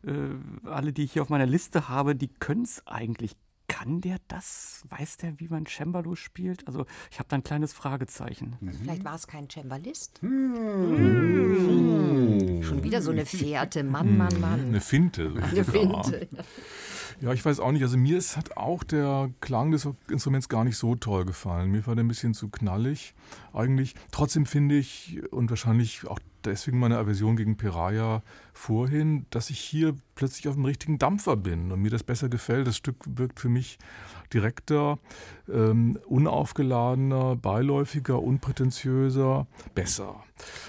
[0.05, 3.37] äh, äh, alle, die ich hier auf meiner Liste habe, die können es eigentlich
[3.69, 4.83] kann der das?
[4.89, 6.67] Weiß der, wie man Cembalo spielt?
[6.67, 8.57] Also ich habe da ein kleines Fragezeichen.
[8.65, 10.21] Also vielleicht war es kein Cembalist.
[10.23, 10.55] Hm.
[10.97, 12.63] Hm.
[12.63, 13.83] Schon wieder so eine Fährte.
[13.85, 14.61] Mann, Mann, Mann.
[14.67, 15.33] Eine Finte.
[15.41, 16.29] Eine Finte.
[17.21, 17.83] Ja, ich weiß auch nicht.
[17.83, 21.71] Also mir ist, hat auch der Klang des Instruments gar nicht so toll gefallen.
[21.71, 23.15] Mir war der ein bisschen zu knallig
[23.53, 23.95] eigentlich.
[24.11, 29.95] Trotzdem finde ich, und wahrscheinlich auch deswegen meine Aversion gegen Piraya vorhin, dass ich hier
[30.15, 32.67] plötzlich auf dem richtigen Dampfer bin und mir das besser gefällt.
[32.67, 33.79] Das Stück wirkt für mich
[34.33, 34.99] direkter,
[35.53, 40.23] ähm, unaufgeladener, beiläufiger, unprätentiöser, besser.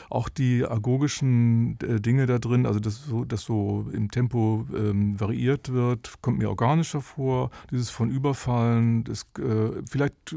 [0.10, 5.20] Auch die agogischen äh, Dinge da drin, also das so, das so im Tempo ähm,
[5.20, 7.50] variiert wird, kommt mir organischer vor.
[7.72, 10.36] Dieses von Überfallen, das, äh, vielleicht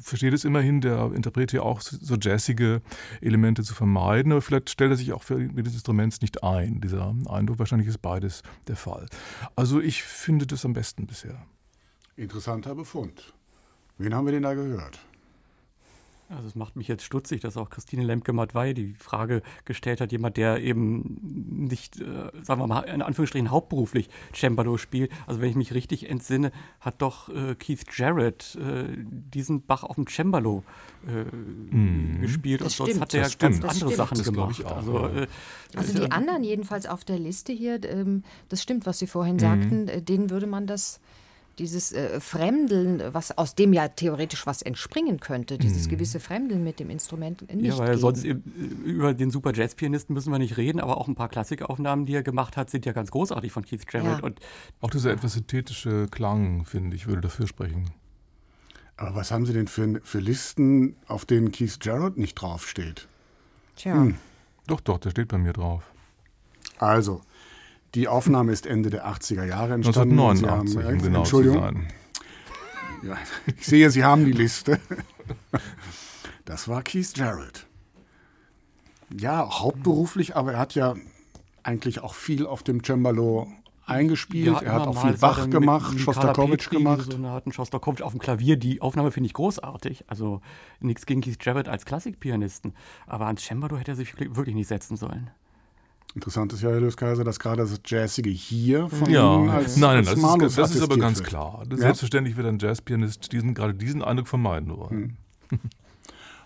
[0.00, 2.80] versteht es immerhin der Interpret hier auch so jazzige
[3.20, 6.80] Elemente zu vermeiden, aber vielleicht stellt er sich auch für des Instruments nicht ein.
[6.80, 9.06] Dieser Eindruck, wahrscheinlich ist beides der Fall.
[9.54, 11.46] Also ich finde das am besten bisher.
[12.16, 13.34] Interessanter Befund.
[13.98, 14.98] Wen haben wir denn da gehört?
[16.34, 20.36] Also es macht mich jetzt stutzig, dass auch Christine Lemke-Matwei die Frage gestellt hat, jemand,
[20.36, 25.10] der eben nicht, äh, sagen wir mal, in Anführungsstrichen hauptberuflich Cembalo spielt.
[25.26, 29.96] Also wenn ich mich richtig entsinne, hat doch äh, Keith Jarrett äh, diesen Bach auf
[29.96, 30.62] dem Cembalo
[31.06, 31.24] äh,
[31.74, 32.20] mhm.
[32.20, 33.94] gespielt das und sonst hat er ganz andere stimmt.
[33.94, 34.64] Sachen das gemacht.
[34.64, 35.22] Auch, also, ja.
[35.22, 35.26] Äh,
[35.76, 39.40] also die anderen jedenfalls auf der Liste hier, ähm, das stimmt, was Sie vorhin mhm.
[39.40, 41.00] sagten, äh, denen würde man das
[41.58, 45.90] dieses äh, Fremdeln, was aus dem ja theoretisch was entspringen könnte, dieses mhm.
[45.90, 48.00] gewisse Fremdeln mit dem Instrument nicht Ja, weil geben.
[48.00, 52.14] sonst über den super Jazz-Pianisten müssen wir nicht reden, aber auch ein paar Klassikaufnahmen, die
[52.14, 54.18] er gemacht hat, sind ja ganz großartig von Keith Jarrett.
[54.18, 54.24] Ja.
[54.24, 54.40] Und
[54.80, 57.90] auch dieser etwas synthetische Klang, finde ich, würde dafür sprechen.
[58.96, 63.08] Aber was haben Sie denn für, für Listen, auf denen Keith Jarrett nicht draufsteht?
[63.76, 63.94] Tja.
[63.94, 64.16] Hm.
[64.66, 65.90] Doch, doch, der steht bei mir drauf.
[66.78, 67.22] Also,
[67.94, 70.18] die Aufnahme ist Ende der 80er Jahre entstanden.
[70.18, 71.58] 1989, haben, um genau Entschuldigung.
[71.58, 71.88] Zu sein.
[73.04, 73.16] Ja,
[73.56, 74.78] ich sehe, Sie haben die Liste.
[76.44, 77.66] Das war Keith Jarrett.
[79.16, 80.94] Ja, hauptberuflich, aber er hat ja
[81.62, 83.46] eigentlich auch viel auf dem Cembalo
[83.86, 84.46] eingespielt.
[84.46, 87.12] Ja, er hat auch viel Bach gemacht, Schostakowitsch gemacht.
[87.12, 88.56] So eine Schostakowitsch auf dem Klavier.
[88.56, 90.04] Die Aufnahme finde ich großartig.
[90.08, 90.40] Also
[90.80, 92.74] nichts gegen Keith Jarrett als Klassikpianisten.
[93.06, 95.30] Aber ans Cembalo hätte er sich wirklich nicht setzen sollen.
[96.14, 99.36] Interessant ist ja, Herr Löskaiser, dass gerade das Jazzige hier von ja.
[99.36, 101.28] Ihnen als Nein, als das, ist, das ist aber ganz wird.
[101.28, 101.64] klar.
[101.70, 101.76] Ja?
[101.76, 105.16] Selbstverständlich wird ein Jazzpianist diesen, gerade diesen Eindruck vermeiden wollen.
[105.48, 105.58] Hm.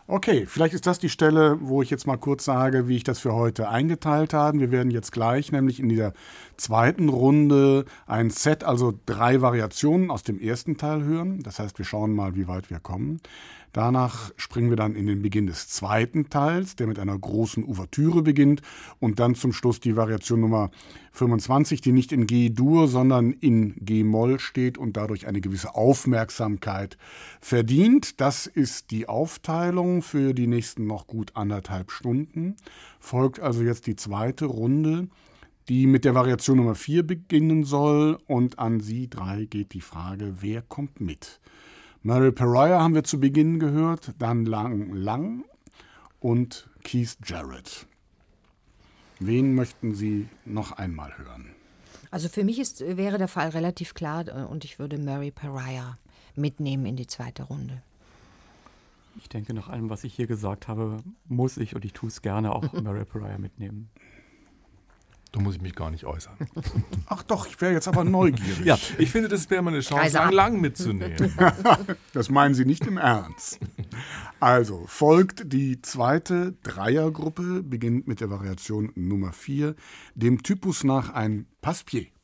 [0.08, 3.18] Okay, vielleicht ist das die Stelle, wo ich jetzt mal kurz sage, wie ich das
[3.18, 4.60] für heute eingeteilt habe.
[4.60, 6.12] Wir werden jetzt gleich nämlich in dieser
[6.56, 11.42] zweiten Runde ein Set, also drei Variationen aus dem ersten Teil hören.
[11.42, 13.20] Das heißt, wir schauen mal, wie weit wir kommen.
[13.76, 18.22] Danach springen wir dann in den Beginn des zweiten Teils, der mit einer großen Ouvertüre
[18.22, 18.62] beginnt
[19.00, 20.70] und dann zum Schluss die Variation Nummer
[21.12, 26.96] 25, die nicht in G-Dur, sondern in G-Moll steht und dadurch eine gewisse Aufmerksamkeit
[27.38, 28.18] verdient.
[28.22, 32.56] Das ist die Aufteilung für die nächsten noch gut anderthalb Stunden.
[32.98, 35.08] Folgt also jetzt die zweite Runde
[35.68, 38.18] die mit der Variation Nummer 4 beginnen soll.
[38.28, 41.40] Und an Sie drei geht die Frage, wer kommt mit?
[42.06, 45.44] Mary Pariah haben wir zu Beginn gehört, dann Lang Lang
[46.20, 47.88] und Keith Jarrett.
[49.18, 51.50] Wen möchten Sie noch einmal hören?
[52.12, 55.98] Also für mich ist, wäre der Fall relativ klar äh, und ich würde Mary Pariah
[56.36, 57.82] mitnehmen in die zweite Runde.
[59.16, 62.22] Ich denke, nach allem, was ich hier gesagt habe, muss ich und ich tue es
[62.22, 63.90] gerne auch Mary Pariah mitnehmen.
[65.36, 66.34] Da muss ich mich gar nicht äußern.
[67.06, 68.64] Ach doch, ich wäre jetzt aber neugierig.
[68.64, 71.30] ja, ich finde, das wäre mal eine Chance, lang, lang mitzunehmen.
[72.14, 73.60] das meinen Sie nicht im Ernst.
[74.40, 79.74] Also, folgt die zweite Dreiergruppe, beginnt mit der Variation Nummer 4,
[80.14, 82.15] dem Typus nach ein Passepied.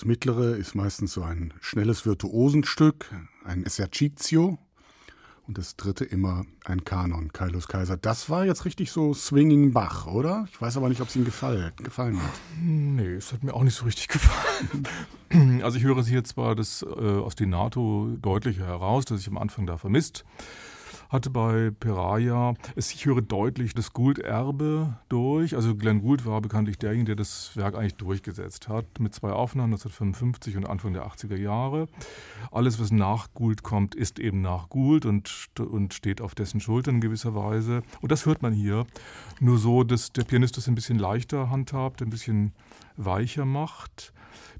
[0.00, 4.56] Das mittlere ist meistens so ein schnelles Virtuosenstück, ein Esercizio.
[5.46, 7.98] Und das dritte immer ein Kanon, Kaius Kaiser.
[7.98, 10.48] Das war jetzt richtig so Swinging Bach, oder?
[10.50, 12.30] Ich weiß aber nicht, ob es Ihnen gefallen, gefallen hat.
[12.62, 15.62] Nee, es hat mir auch nicht so richtig gefallen.
[15.62, 19.76] Also ich höre hier zwar das äh, Ostinato deutlicher heraus, das ich am Anfang da
[19.76, 20.24] vermisst
[21.10, 25.56] hatte bei Peraya, es, ich höre deutlich das Gould-Erbe durch.
[25.56, 29.72] Also Glenn Gould war bekanntlich derjenige, der das Werk eigentlich durchgesetzt hat, mit zwei Aufnahmen
[29.72, 31.88] 1955 und Anfang der 80er Jahre.
[32.52, 36.96] Alles, was nach Gould kommt, ist eben nach Gould und, und steht auf dessen Schultern
[36.96, 37.82] in gewisser Weise.
[38.00, 38.86] Und das hört man hier.
[39.40, 42.52] Nur so, dass der Pianist das ein bisschen leichter handhabt, ein bisschen
[42.96, 44.12] weicher macht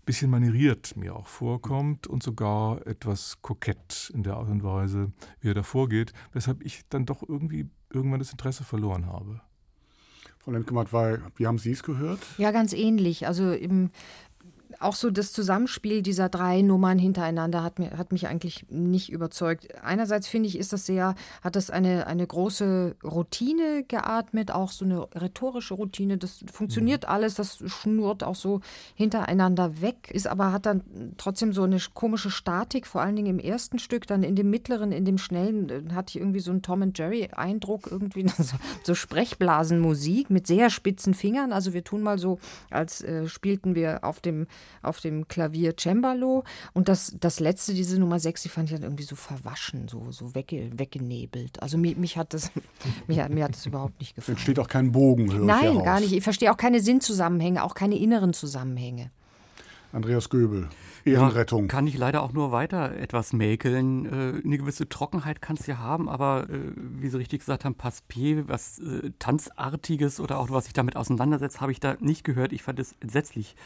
[0.04, 5.50] bisschen manieriert mir auch vorkommt und sogar etwas kokett in der Art und Weise, wie
[5.50, 9.40] er da vorgeht, weshalb ich dann doch irgendwie irgendwann das Interesse verloren habe.
[10.38, 10.90] Frau Lemke-Matt,
[11.36, 12.20] wie haben Sie es gehört?
[12.38, 13.26] Ja, ganz ähnlich.
[13.26, 13.90] Also im,
[14.78, 19.68] auch so das Zusammenspiel dieser drei Nummern hintereinander hat, mir, hat mich eigentlich nicht überzeugt.
[19.82, 24.84] Einerseits finde ich, ist das sehr, hat das eine, eine große Routine geatmet, auch so
[24.84, 26.18] eine rhetorische Routine.
[26.18, 27.10] Das funktioniert mhm.
[27.10, 28.60] alles, das schnurrt auch so
[28.94, 30.82] hintereinander weg, ist aber hat dann
[31.16, 34.92] trotzdem so eine komische Statik, vor allen Dingen im ersten Stück, dann in dem mittleren,
[34.92, 38.56] in dem schnellen, äh, hatte ich irgendwie so einen Tom and Jerry Eindruck, irgendwie so,
[38.84, 41.52] so Sprechblasenmusik mit sehr spitzen Fingern.
[41.52, 42.38] Also wir tun mal so,
[42.70, 44.46] als äh, spielten wir auf dem
[44.82, 46.44] auf dem Klavier Cembalo.
[46.72, 50.10] Und das, das letzte, diese Nummer 6, die fand ich dann irgendwie so verwaschen, so,
[50.10, 51.62] so wegge, weggenebelt.
[51.62, 52.50] Also mich, mich, hat das,
[53.06, 54.36] mich, mir hat das überhaupt nicht gefallen.
[54.36, 56.12] Entsteht auch kein Bogen, Nein, gar nicht.
[56.12, 59.10] Ich verstehe auch keine Sinnzusammenhänge, auch keine inneren Zusammenhänge.
[59.92, 60.68] Andreas Göbel.
[61.04, 61.62] Ehrenrettung.
[61.62, 64.06] Ja, kann ich leider auch nur weiter etwas mäkeln.
[64.06, 67.74] Äh, eine gewisse Trockenheit kann es ja haben, aber äh, wie Sie richtig gesagt haben,
[67.74, 72.52] Passepied, was äh, Tanzartiges oder auch was sich damit auseinandersetzt, habe ich da nicht gehört.
[72.52, 73.56] Ich fand es entsetzlich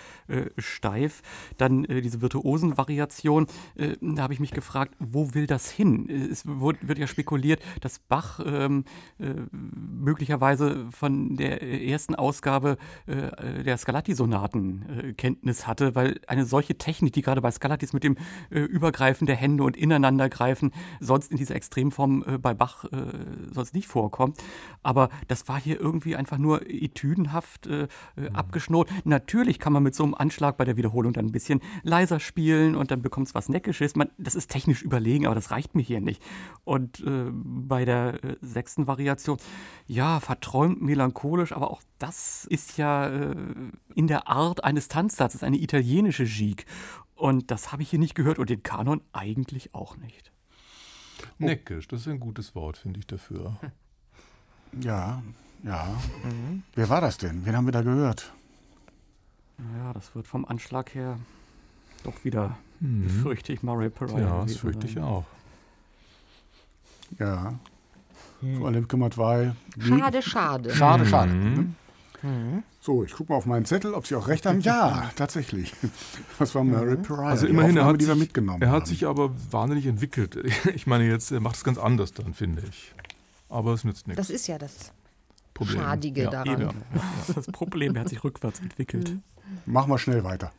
[0.58, 1.22] steif.
[1.58, 3.46] Dann diese Virtuosen-Variation,
[3.76, 6.08] äh, da habe ich mich gefragt, wo will das hin?
[6.08, 8.84] Es wird, wird ja spekuliert, dass Bach ähm,
[9.18, 17.40] möglicherweise von der ersten Ausgabe der Scarlatti-Sonaten Kenntnis hatte, weil eine solche Technik, die gerade
[17.40, 18.16] bei Skalatis mit dem
[18.50, 22.88] äh, Übergreifen der Hände und Ineinandergreifen sonst in dieser Extremform äh, bei Bach äh,
[23.50, 24.38] sonst nicht vorkommt.
[24.82, 28.36] Aber das war hier irgendwie einfach nur etüdenhaft äh, äh, mhm.
[28.36, 28.90] abgeschnurrt.
[29.04, 32.76] Natürlich kann man mit so einem Anschlag bei der Wiederholung dann ein bisschen leiser spielen
[32.76, 33.96] und dann bekommt es was Neckisches.
[33.96, 36.22] Man, das ist technisch überlegen, aber das reicht mir hier nicht.
[36.64, 39.38] Und bei der sechsten Variation,
[39.86, 43.06] ja, verträumt, melancholisch, aber auch das ist ja
[43.94, 46.64] in der Art eines Tanzsatzes, eine italienische Gigue.
[47.14, 50.32] Und das habe ich hier nicht gehört und den Kanon eigentlich auch nicht.
[51.40, 51.44] Oh.
[51.46, 53.56] Neckisch, das ist ein gutes Wort, finde ich dafür.
[54.80, 55.22] Ja,
[55.62, 55.86] ja.
[56.24, 56.64] Mhm.
[56.74, 57.46] Wer war das denn?
[57.46, 58.32] Wen haben wir da gehört?
[59.78, 61.16] Ja, das wird vom Anschlag her
[62.02, 63.04] doch wieder, mhm.
[63.04, 64.18] befürchte ich, Murray Pariah.
[64.18, 65.24] Ja, das fürchte ich auch.
[67.18, 67.54] Ja.
[68.40, 68.58] Hm.
[68.58, 69.54] Vor allem kümmert weil.
[69.78, 70.74] Schade, schade.
[70.74, 71.32] Schade, schade.
[71.32, 71.76] Mhm.
[72.24, 72.62] Mhm.
[72.80, 74.60] So, ich gucke mal auf meinen Zettel, ob Sie auch recht haben.
[74.60, 75.74] Ja, tatsächlich.
[76.38, 77.28] Das war Mary Pariah.
[77.28, 80.38] Also immerhin, er hat, sich, mitgenommen er hat sich aber wahnsinnig entwickelt.
[80.74, 82.94] Ich meine, jetzt er macht es ganz anders dann, finde ich.
[83.48, 84.16] Aber es nützt nichts.
[84.16, 84.92] Das ist ja das
[85.52, 85.80] Problem.
[85.80, 86.60] Schadige ja, daran.
[86.60, 86.70] Ja.
[86.94, 89.10] Das ist das Problem, er hat sich rückwärts entwickelt.
[89.10, 89.22] Mhm.
[89.66, 90.52] Machen wir schnell weiter.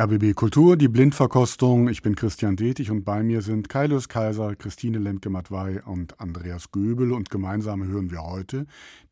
[0.00, 1.90] RBB Kultur, die Blindverkostung.
[1.90, 7.12] Ich bin Christian Detig und bei mir sind Kaius Kaiser, Christine Lemke-Matwei und Andreas Göbel
[7.12, 8.64] und gemeinsam hören wir heute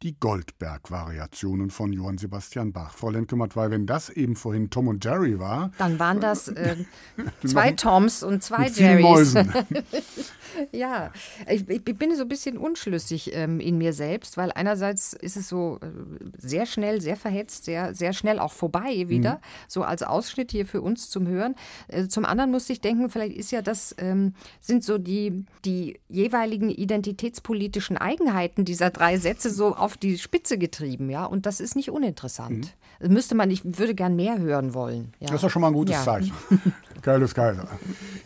[0.03, 2.95] die Goldberg-Variationen von Johann Sebastian Bach.
[2.95, 5.73] Frau Lemke-Matwei, wenn das eben vorhin Tom und Jerry war.
[5.77, 6.77] Dann waren das äh,
[7.45, 9.35] zwei Toms und zwei Jerrys.
[10.73, 11.13] ja,
[11.49, 15.49] ich, ich, bin so ein bisschen unschlüssig ähm, in mir selbst, weil einerseits ist es
[15.49, 15.87] so äh,
[16.39, 19.67] sehr schnell, sehr verhetzt, sehr, sehr schnell auch vorbei wieder, mhm.
[19.67, 21.55] so als Ausschnitt hier für uns zum Hören.
[21.89, 25.99] Äh, zum anderen musste ich denken, vielleicht ist ja das, ähm, sind so die, die
[26.09, 31.77] jeweiligen identitätspolitischen Eigenheiten dieser drei Sätze so auf die Spitze getrieben, ja, und das ist
[31.77, 32.75] nicht uninteressant.
[33.01, 33.13] Mhm.
[33.13, 35.13] Müsste man, ich würde gern mehr hören wollen.
[35.21, 35.29] Ja.
[35.29, 36.03] Das ist doch schon mal ein gutes ja.
[36.03, 36.33] Zeichen.
[37.03, 37.69] Geiles Kaiser.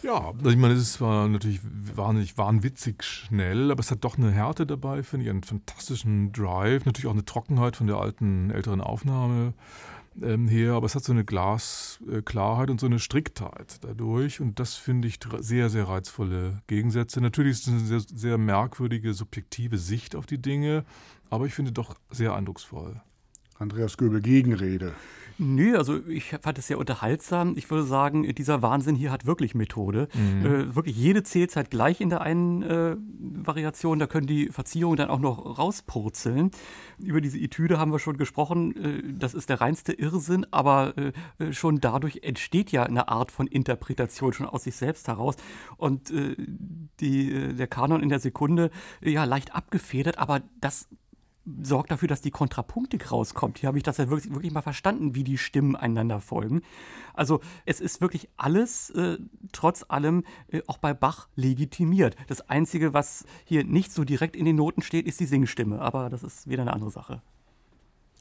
[0.03, 1.61] Ja, ich meine, es zwar natürlich
[1.95, 6.87] wahnsinnig wahnwitzig schnell, aber es hat doch eine Härte dabei, finde ich, einen fantastischen Drive,
[6.87, 9.53] natürlich auch eine Trockenheit von der alten, älteren Aufnahme
[10.21, 14.75] ähm, her, aber es hat so eine Glasklarheit und so eine Striktheit dadurch und das
[14.75, 17.21] finde ich sehr, sehr reizvolle Gegensätze.
[17.21, 20.85] Natürlich ist es eine sehr, sehr merkwürdige, subjektive Sicht auf die Dinge,
[21.31, 23.01] aber ich finde doch sehr eindrucksvoll.
[23.59, 24.93] Andreas Göbel, Gegenrede.
[25.43, 27.55] Nö, also ich fand es sehr unterhaltsam.
[27.57, 30.09] Ich würde sagen, dieser Wahnsinn hier hat wirklich Methode.
[30.15, 30.47] Mhm.
[30.47, 33.99] Äh, wirklich jede Zählzeit gleich in der einen äh, Variation.
[33.99, 36.53] Da können die Verzierungen dann auch noch rauspurzeln.
[36.99, 38.77] Über diese Etüde haben wir schon gesprochen.
[38.77, 41.13] Äh, das ist der reinste Irrsinn, aber äh,
[41.45, 45.37] äh, schon dadurch entsteht ja eine Art von Interpretation schon aus sich selbst heraus.
[45.77, 46.13] Und
[47.01, 48.71] die, der Kanon in der Sekunde,
[49.01, 50.89] ja, leicht abgefedert, aber das
[51.63, 53.59] sorgt dafür, dass die Kontrapunktik rauskommt.
[53.59, 56.63] Hier habe ich das ja wirklich, wirklich, mal verstanden, wie die Stimmen einander folgen.
[57.15, 59.19] Also es ist wirklich alles äh,
[59.53, 62.17] trotz allem äh, auch bei Bach legitimiert.
[62.29, 65.81] Das Einzige, was hier nicht so direkt in den Noten steht, ist die Singstimme.
[65.81, 67.23] Aber das ist wieder eine andere Sache.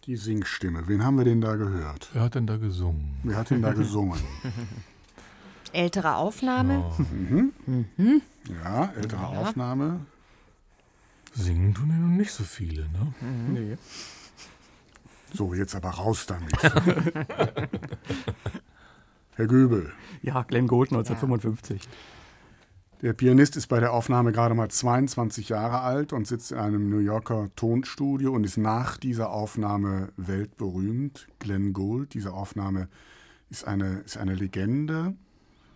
[0.06, 0.88] Die Singstimme.
[0.88, 2.10] Wen haben wir denn da gehört?
[2.14, 3.20] Wer hat denn da gesungen?
[3.24, 4.20] Wer hat denn da gesungen?
[5.74, 6.74] Ältere Aufnahme.
[6.98, 7.54] Ja, mhm.
[7.66, 8.22] Mhm.
[8.64, 9.28] ja ältere ja.
[9.28, 10.06] Aufnahme.
[11.34, 13.14] Singen tun ja nun nicht so viele, ne?
[13.22, 13.54] Mhm.
[13.54, 13.78] Nee.
[15.34, 16.52] So, jetzt aber raus damit.
[19.36, 19.94] Herr Göbel.
[20.22, 21.88] Ja, Glenn Gould 1955.
[23.02, 26.90] Der Pianist ist bei der Aufnahme gerade mal 22 Jahre alt und sitzt in einem
[26.90, 31.28] New Yorker Tonstudio und ist nach dieser Aufnahme weltberühmt.
[31.40, 32.90] Glenn Gould, diese Aufnahme
[33.50, 35.16] ist eine, ist eine Legende.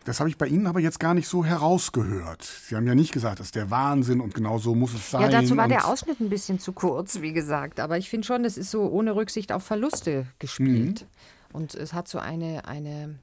[0.06, 2.44] Das habe ich bei Ihnen aber jetzt gar nicht so herausgehört.
[2.44, 5.24] Sie haben ja nicht gesagt, das ist der Wahnsinn und genau so muss es sein.
[5.24, 7.80] Ja, dazu war der Ausschnitt ein bisschen zu kurz, wie gesagt.
[7.80, 11.02] Aber ich finde schon, das ist so ohne Rücksicht auf Verluste gespielt.
[11.02, 11.56] Mhm.
[11.58, 13.16] Und es hat so eine, eine,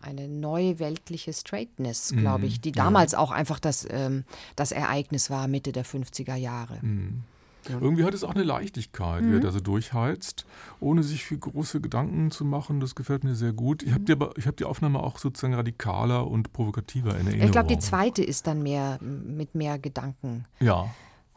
[0.00, 3.18] eine neuweltliche Straightness, glaube ich, die damals ja.
[3.18, 4.24] auch einfach das, ähm,
[4.56, 6.78] das Ereignis war, Mitte der 50er Jahre.
[6.80, 7.22] Mhm.
[7.68, 7.78] Ja.
[7.80, 9.32] Irgendwie hat es auch eine Leichtigkeit, mhm.
[9.32, 10.46] wie er da so durchheizt,
[10.80, 12.80] ohne sich viel große Gedanken zu machen.
[12.80, 13.82] Das gefällt mir sehr gut.
[13.82, 17.46] Ich habe die, hab die Aufnahme auch sozusagen radikaler und provokativer in Erinnerung.
[17.46, 20.46] Ich glaube, die zweite ist dann mehr mit mehr Gedanken.
[20.60, 20.90] Ja.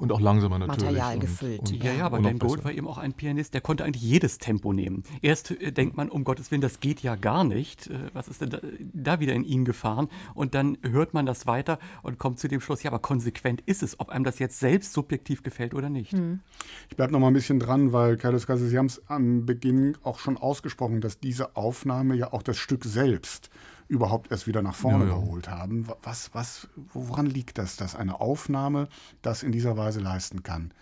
[0.04, 0.84] Und auch langsamer natürlich.
[0.84, 1.60] Material gefüllt.
[1.62, 4.04] Und, und, ja, ja, aber Dan Gold war eben auch ein Pianist, der konnte eigentlich
[4.04, 5.04] jedes Tempo nehmen.
[5.22, 7.88] Erst äh, denkt man, um Gottes Willen, das geht ja gar nicht.
[7.88, 8.60] Äh, was ist denn da,
[8.93, 10.10] da, wieder in ihn gefahren?
[10.36, 13.82] Und dann hört man das weiter und kommt zu dem Schluss, ja, aber konsequent ist
[13.82, 16.12] es, ob einem das jetzt selbst subjektiv gefällt oder nicht.
[16.12, 16.41] Mhm.
[16.89, 19.97] Ich bleibe noch mal ein bisschen dran, weil Carlos Casas, Sie haben es am Beginn
[20.04, 23.49] auch schon ausgesprochen, dass diese Aufnahme ja auch das Stück selbst
[23.88, 25.88] überhaupt erst wieder nach vorne ja, geholt haben.
[26.02, 28.88] Was, was, woran liegt das, dass eine Aufnahme
[29.22, 30.74] das in dieser Weise leisten kann?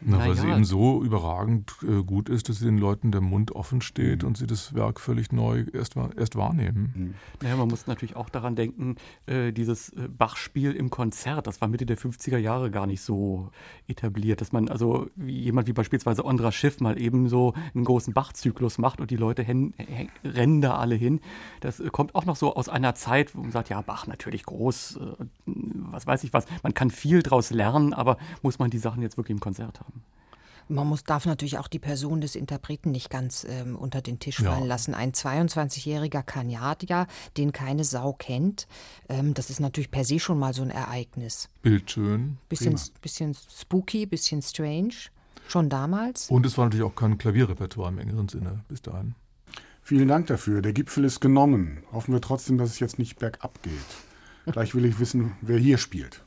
[0.00, 0.34] Na, weil ja.
[0.34, 4.28] sie eben so überragend äh, gut ist, dass den Leuten der Mund offen steht mhm.
[4.28, 6.92] und sie das Werk völlig neu erst, erst wahrnehmen.
[6.94, 7.14] Mhm.
[7.42, 11.68] Naja, man muss natürlich auch daran denken, äh, dieses äh, Bach-Spiel im Konzert, das war
[11.68, 13.50] Mitte der 50er Jahre gar nicht so
[13.86, 18.12] etabliert, dass man also wie jemand wie beispielsweise Ondra Schiff mal eben so einen großen
[18.12, 19.74] Bach-Zyklus macht und die Leute hen,
[20.24, 21.20] rennen da alle hin.
[21.60, 24.44] Das äh, kommt auch noch so aus einer Zeit, wo man sagt, ja, Bach natürlich
[24.44, 28.78] groß, äh, was weiß ich was, man kann viel draus lernen, aber muss man die
[28.78, 29.83] Sachen jetzt wirklich im Konzert haben?
[30.68, 34.38] Man muss, darf natürlich auch die Person des Interpreten nicht ganz ähm, unter den Tisch
[34.38, 34.66] fallen ja.
[34.66, 34.94] lassen.
[34.94, 37.06] Ein 22-jähriger Kanadier,
[37.36, 38.66] den keine Sau kennt,
[39.08, 41.50] ähm, das ist natürlich per se schon mal so ein Ereignis.
[41.62, 42.38] Bildschön.
[42.48, 44.94] Bisschen, bisschen spooky, bisschen strange.
[45.48, 46.30] Schon damals.
[46.30, 49.14] Und es war natürlich auch kein Klavierrepertoire im engeren Sinne bis dahin.
[49.82, 50.62] Vielen Dank dafür.
[50.62, 51.82] Der Gipfel ist genommen.
[51.92, 53.72] Hoffen wir trotzdem, dass es jetzt nicht bergab geht.
[54.52, 56.23] Gleich will ich wissen, wer hier spielt.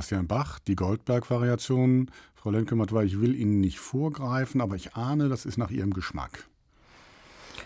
[0.00, 2.10] Sebastian Bach, die Goldberg-Variationen.
[2.34, 6.48] Frau Lenkemert, ich will Ihnen nicht vorgreifen, aber ich ahne, das ist nach Ihrem Geschmack.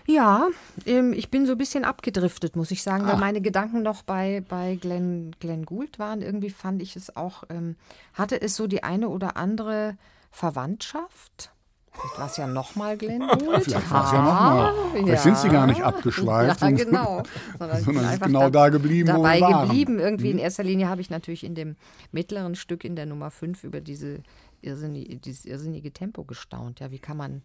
[0.05, 0.49] Ja,
[0.85, 4.43] ähm, ich bin so ein bisschen abgedriftet, muss ich sagen, weil meine Gedanken noch bei,
[4.49, 6.22] bei Glenn, Glenn Gould waren.
[6.22, 7.76] Irgendwie fand ich es auch, ähm,
[8.14, 9.97] hatte es so die eine oder andere
[10.32, 11.53] Verwandtschaft.
[11.95, 13.64] Vielleicht war es ja nochmal Glenn Gould.
[13.64, 14.74] Vielleicht war es ja nochmal.
[14.92, 15.16] Vielleicht ja.
[15.18, 16.61] sind Sie gar nicht abgeschweift.
[16.61, 17.22] Ja, genau.
[17.59, 19.68] Sondern, sondern sind genau da, geblieben, wo wir waren.
[19.68, 19.99] geblieben.
[20.01, 20.42] Irgendwie in Mhm.
[20.42, 21.76] erster Linie habe ich natürlich in dem
[22.12, 24.22] mittleren Stück in der Nummer 5 über diese
[24.62, 26.80] irrsinnige, dieses irrsinnige Tempo gestaunt.
[26.80, 27.42] Ja, wie kann man,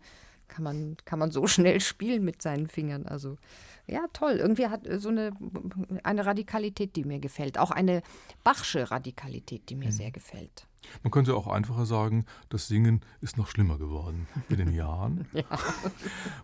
[0.47, 3.05] kann man, kann man so schnell spielen mit seinen Fingern?
[3.05, 3.37] Also
[3.87, 4.33] ja, toll.
[4.33, 5.31] Irgendwie hat äh, so eine,
[6.03, 7.57] eine Radikalität, die mir gefällt.
[7.59, 8.01] Auch eine
[8.43, 10.65] Bachsche Radikalität, die mir sehr gefällt.
[11.03, 15.25] Man könnte auch einfacher sagen, das Singen ist noch schlimmer geworden in den Jahren.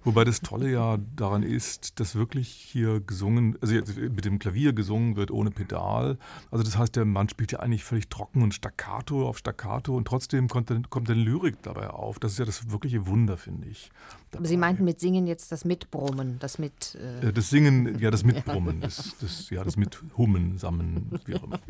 [0.03, 4.73] Wobei das Tolle ja daran ist, dass wirklich hier gesungen, also jetzt mit dem Klavier
[4.73, 6.17] gesungen wird ohne Pedal.
[6.51, 10.07] Also das heißt, der Mann spielt ja eigentlich völlig trocken und staccato auf staccato und
[10.07, 12.19] trotzdem kommt dann, kommt dann Lyrik dabei auf.
[12.19, 13.91] Das ist ja das wirkliche Wunder, finde ich.
[14.35, 16.95] Aber Sie meinten mit Singen jetzt das Mitbrummen, das mit.
[16.95, 21.43] Äh Äh, Das Singen, ja, das Mitbrummen, das, das, ja, das Mithummen, Sammen, wie auch
[21.43, 21.59] immer.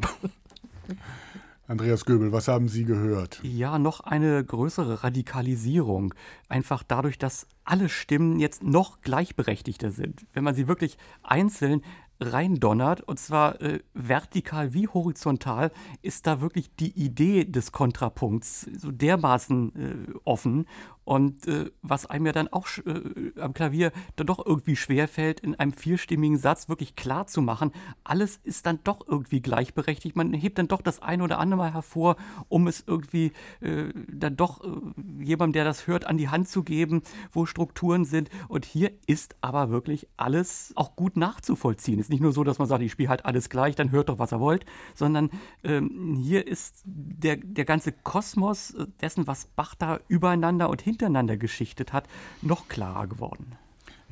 [1.68, 3.40] Andreas Göbel, was haben Sie gehört?
[3.44, 6.14] Ja, noch eine größere Radikalisierung.
[6.48, 10.28] Einfach dadurch, dass alle Stimmen jetzt noch gleichberechtigter sind.
[10.34, 11.82] Wenn man sie wirklich einzeln
[12.20, 18.92] reindonnert, und zwar äh, vertikal wie horizontal, ist da wirklich die Idee des Kontrapunkts so
[18.92, 20.68] dermaßen äh, offen.
[21.06, 25.56] Und äh, was einem ja dann auch äh, am Klavier dann doch irgendwie schwerfällt, in
[25.56, 27.72] einem vierstimmigen Satz wirklich klar zu machen,
[28.04, 30.16] alles ist dann doch irgendwie gleichberechtigt.
[30.16, 32.16] Man hebt dann doch das eine oder andere mal hervor,
[32.50, 33.32] um es irgendwie
[33.62, 38.06] äh, dann doch äh, jemandem, der das hört, an die Hand zu geben, wo Strukturen
[38.06, 38.30] sind.
[38.48, 42.00] Und hier ist aber wirklich alles auch gut nachzuvollziehen.
[42.00, 44.10] Es ist nicht nur so, dass man sagt, ich spiele halt alles gleich, dann hört
[44.10, 45.30] doch, was er wollt, sondern
[45.64, 51.38] ähm, hier ist der, der ganze Kosmos äh, dessen, was Bach da übereinander und hintereinander
[51.38, 52.08] geschichtet hat,
[52.42, 53.58] noch klarer geworden.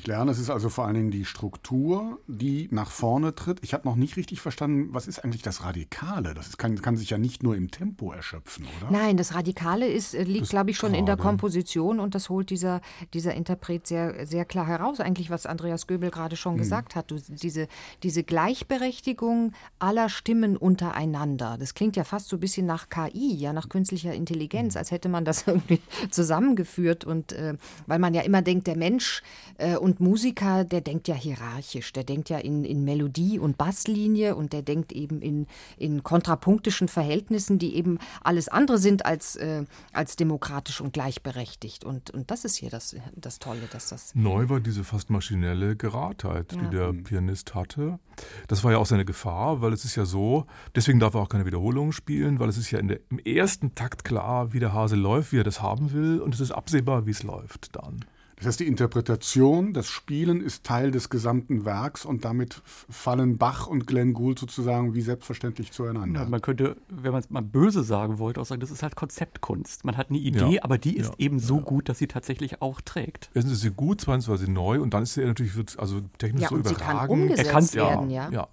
[0.04, 3.60] Ich lerne, es ist also vor allen Dingen die Struktur, die nach vorne tritt.
[3.62, 6.34] Ich habe noch nicht richtig verstanden, was ist eigentlich das Radikale?
[6.34, 8.92] Das ist, kann, kann sich ja nicht nur im Tempo erschöpfen, oder?
[8.92, 11.14] Nein, das Radikale ist, äh, liegt, glaube ich, schon in der.
[11.14, 12.82] Komposition und das holt dieser,
[13.14, 15.00] dieser Interpret sehr, sehr klar heraus.
[15.00, 17.12] Eigentlich, was Andreas Göbel gerade schon gesagt hat.
[17.12, 17.68] Du, diese,
[18.02, 21.56] diese Gleichberechtigung aller Stimmen untereinander.
[21.58, 25.08] Das klingt ja fast so ein bisschen nach KI, ja, nach künstlicher Intelligenz, als hätte
[25.08, 25.80] man das irgendwie
[26.10, 27.06] zusammengeführt.
[27.06, 27.54] Und äh,
[27.88, 29.22] weil man ja immer denkt, der Mensch
[29.60, 34.36] äh, und Musiker, der denkt ja hierarchisch, der denkt ja in, in Melodie und Basslinie
[34.36, 39.66] und der denkt eben in, in kontrapunktischen Verhältnissen, die eben alles andere sind als, äh,
[39.92, 41.84] als demokratisch und gleichberechtigt.
[41.84, 44.16] Und, und das ist hier das, das Tolle, dass das.
[44.16, 48.00] Neu war diese fast maschinelle Geradheit, die der Pianist hatte.
[48.48, 51.30] Das war ja auch seine Gefahr, weil es ist ja so, deswegen darf er auch
[51.30, 54.74] keine Wiederholungen spielen, weil es ist ja in der, im ersten Takt klar, wie der
[54.74, 58.06] Hase läuft, wie er das haben will und es ist absehbar, wie es läuft dann.
[58.38, 63.68] Das heißt, die Interpretation, das Spielen ist Teil des gesamten Werks und damit fallen Bach
[63.68, 66.24] und Glenn Gould sozusagen wie selbstverständlich zueinander.
[66.24, 68.96] Ja, man könnte, wenn man es mal böse sagen wollte, auch sagen, das ist halt
[68.96, 69.86] Konzeptkunst.
[69.86, 70.64] Man hat eine Idee, Ja.
[70.64, 71.16] aber die ist Ja.
[71.20, 73.30] eben so gut, dass sie tatsächlich auch trägt.
[73.34, 76.02] Erstens ist sie gut, zweitens war sie neu und dann ist sie natürlich wird, also
[76.18, 77.22] technisch Ja, so und sie kann überragend.
[77.24, 78.48] umgesetzt Er werden, ja.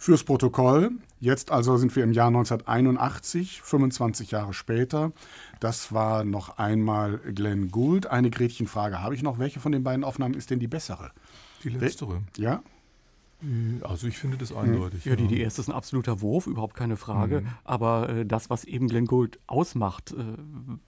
[0.00, 5.10] Fürs Protokoll, jetzt also sind wir im Jahr 1981, 25 Jahre später.
[5.58, 8.06] Das war noch einmal Glenn Gould.
[8.06, 9.40] Eine Gretchenfrage habe ich noch.
[9.40, 11.10] Welche von den beiden Aufnahmen ist denn die bessere?
[11.64, 12.22] Die letztere.
[12.36, 12.62] Ja?
[13.82, 15.04] Also ich finde das eindeutig.
[15.04, 17.44] Ja, die, die erste ist ein absoluter Wurf, überhaupt keine Frage.
[17.64, 20.24] Aber äh, das, was eben Glenn Gould ausmacht, äh,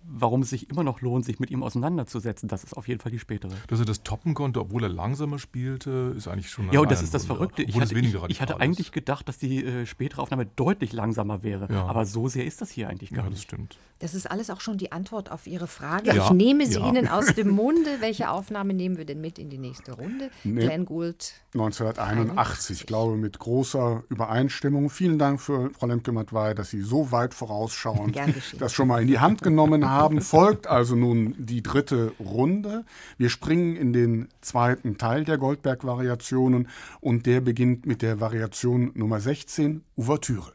[0.03, 3.13] warum es sich immer noch lohnt, sich mit ihm auseinanderzusetzen, das ist auf jeden Fall
[3.13, 3.53] die spätere.
[3.69, 6.99] Dass er das toppen konnte, obwohl er langsamer spielte, ist eigentlich schon Ja, und das
[6.99, 7.35] ein ist das Wunder.
[7.37, 7.63] Verrückte.
[7.63, 8.93] Ich hatte, ich, weniger ich hatte eigentlich ist.
[8.95, 11.69] gedacht, dass die äh, spätere Aufnahme deutlich langsamer wäre.
[11.73, 11.87] Ja.
[11.87, 13.43] Aber so sehr ist das hier eigentlich gar Ja, das nicht.
[13.45, 13.79] stimmt.
[14.01, 16.07] Das ist alles auch schon die Antwort auf Ihre Frage.
[16.15, 16.25] Ja.
[16.25, 16.89] Ich nehme sie Ja.
[16.89, 17.91] Ihnen aus dem Munde.
[18.01, 20.31] Welche Aufnahme nehmen wir denn mit in die nächste Runde?
[20.43, 20.63] Nee.
[20.63, 21.35] Glenn Gould.
[21.53, 22.39] 1981,
[22.71, 24.89] ich glaube mit großer Übereinstimmung.
[24.89, 28.17] Vielen Dank für Frau Lemke-Matwei, dass Sie so weit vorausschauend
[28.59, 30.23] das schon mal in die Hand genommen haben.
[30.23, 32.87] Folgt also nun die dritte Runde.
[33.19, 36.69] Wir springen in den zweiten Teil der Goldberg-Variationen
[37.01, 40.55] und der beginnt mit der Variation Nummer 16, Ouvertüre.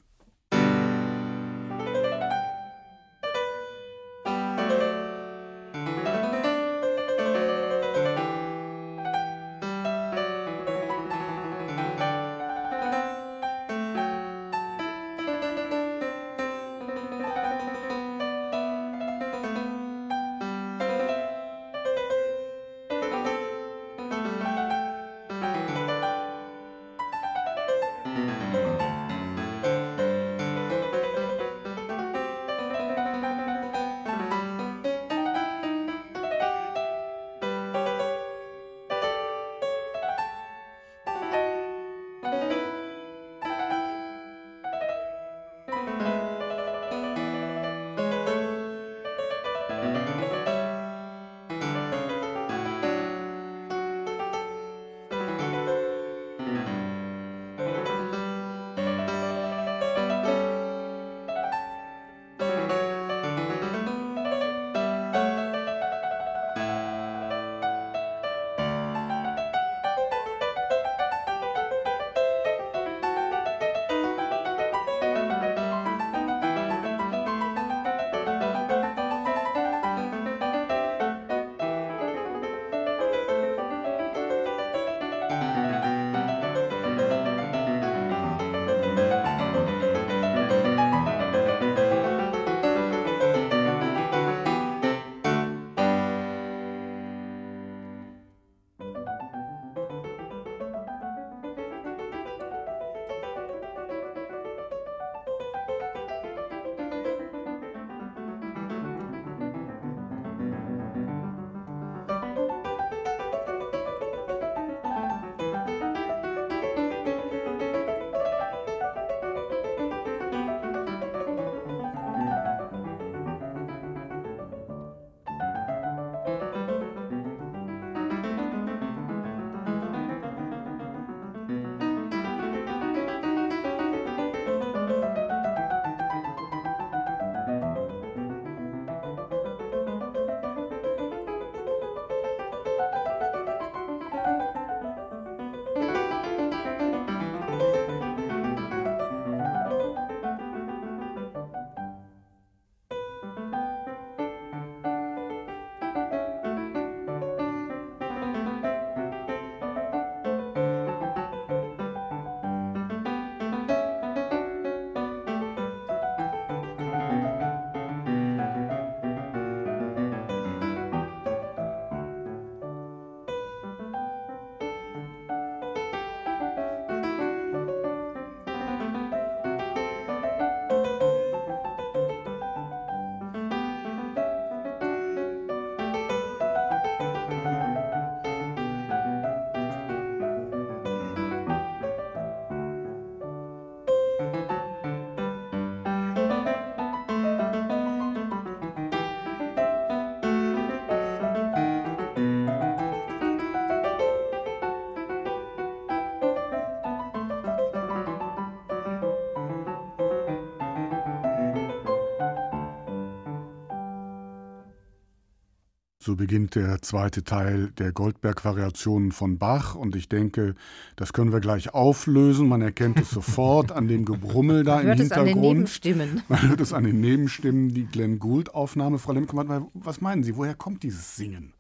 [216.06, 220.54] So beginnt der zweite Teil der Goldberg-Variationen von Bach und ich denke,
[220.98, 222.48] das können wir gleich auflösen.
[222.48, 225.58] Man erkennt es sofort an dem Gebrummel da Man hört im es an den Hintergrund.
[225.58, 226.22] Nebenstimmen.
[226.28, 229.00] Man hört es an den Nebenstimmen, die Glenn Gould-Aufnahme.
[229.00, 229.36] Frau Lemke,
[229.74, 231.54] was meinen Sie, woher kommt dieses Singen?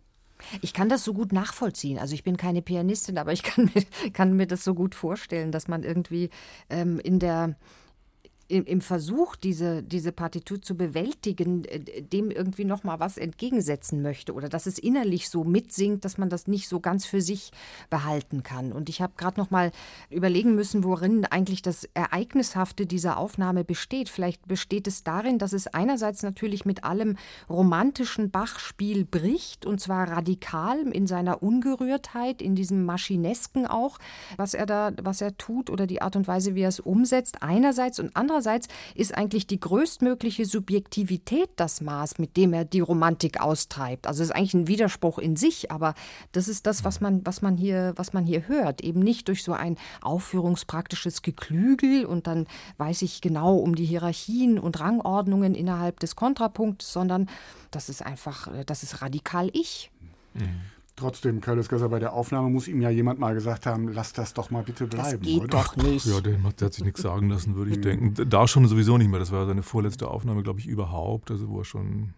[0.62, 1.98] Ich kann das so gut nachvollziehen.
[1.98, 3.84] Also ich bin keine Pianistin, aber ich kann mir,
[4.14, 6.30] kann mir das so gut vorstellen, dass man irgendwie
[6.70, 7.56] ähm, in der
[8.48, 14.34] im, Versuch, diese, diese Partitur zu bewältigen, äh, dem irgendwie noch mal was entgegensetzen möchte
[14.34, 17.52] oder dass es innerlich so mitsingt, dass man das nicht so ganz für sich
[17.89, 18.72] behalten kann.
[18.72, 19.72] Und ich habe gerade noch mal
[20.12, 24.10] überlegen müssen, worin eigentlich das Ereignishafte dieser Aufnahme besteht.
[24.10, 27.18] Vielleicht besteht es darin, dass es einerseits natürlich mit allem
[27.50, 33.98] romantischen Bachspiel bricht und zwar radikal in seiner Ungerührtheit, in diesem Maschinesken auch,
[34.38, 37.41] was er da, was er tut oder die Art und Weise, wie er es umsetzt,
[37.41, 42.81] einerseits und andererseits andererseits ist eigentlich die größtmögliche Subjektivität das Maß, mit dem er die
[42.81, 44.07] Romantik austreibt.
[44.07, 45.95] Also es ist eigentlich ein Widerspruch in sich, aber
[46.33, 48.81] das ist das, was man, was man hier, was man hier hört.
[48.81, 52.45] Eben nicht durch so ein aufführungspraktisches Geklügel und dann
[52.77, 57.29] weiß ich genau um die Hierarchien und Rangordnungen innerhalb des Kontrapunkts, sondern
[57.71, 59.91] das ist einfach, das ist radikal ich.
[60.33, 60.74] Mhm.
[60.98, 64.34] Trotzdem, Curtis Gösser, bei der Aufnahme muss ihm ja jemand mal gesagt haben, lass das
[64.34, 65.20] doch mal bitte bleiben.
[65.20, 65.48] Das geht oder?
[65.48, 66.06] doch nicht.
[66.06, 68.30] Ja, der, der, hat sich nichts sagen lassen, würde ich denken.
[68.30, 69.20] Da schon sowieso nicht mehr.
[69.20, 72.14] Das war seine vorletzte Aufnahme, glaube ich, überhaupt, also wo er schon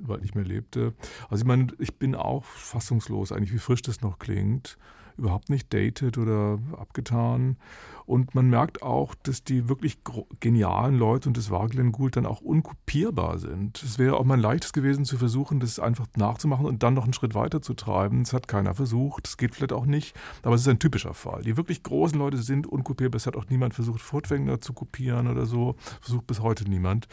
[0.00, 0.94] bald nicht mehr lebte.
[1.30, 4.78] Also ich meine, ich bin auch fassungslos, eigentlich wie frisch das noch klingt.
[5.16, 7.56] Überhaupt nicht dated oder abgetan.
[8.08, 9.98] Und man merkt auch, dass die wirklich
[10.40, 13.82] genialen Leute, und das Gould, dann auch unkopierbar sind.
[13.82, 17.12] Es wäre auch mal leichtes gewesen zu versuchen, das einfach nachzumachen und dann noch einen
[17.12, 18.24] Schritt weiter zu treiben.
[18.24, 21.42] Das hat keiner versucht, das geht vielleicht auch nicht, aber es ist ein typischer Fall.
[21.42, 23.18] Die wirklich großen Leute sind unkopierbar.
[23.18, 25.76] Es hat auch niemand versucht, Furtwängler zu kopieren oder so.
[26.00, 27.08] Versucht bis heute niemand.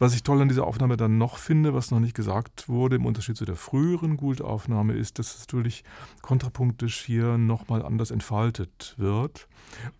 [0.00, 3.06] Was ich toll an dieser Aufnahme dann noch finde, was noch nicht gesagt wurde, im
[3.06, 5.84] Unterschied zu der früheren Gould-Aufnahme, ist, dass es natürlich
[6.20, 9.46] kontrapunktisch hier nochmal anders entfaltet wird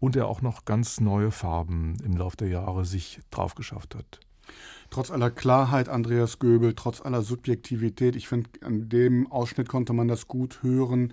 [0.01, 4.19] und er auch noch ganz neue Farben im Laufe der Jahre sich drauf geschafft hat.
[4.89, 10.09] Trotz aller Klarheit, Andreas Göbel, trotz aller Subjektivität, ich finde, an dem Ausschnitt konnte man
[10.09, 11.13] das gut hören,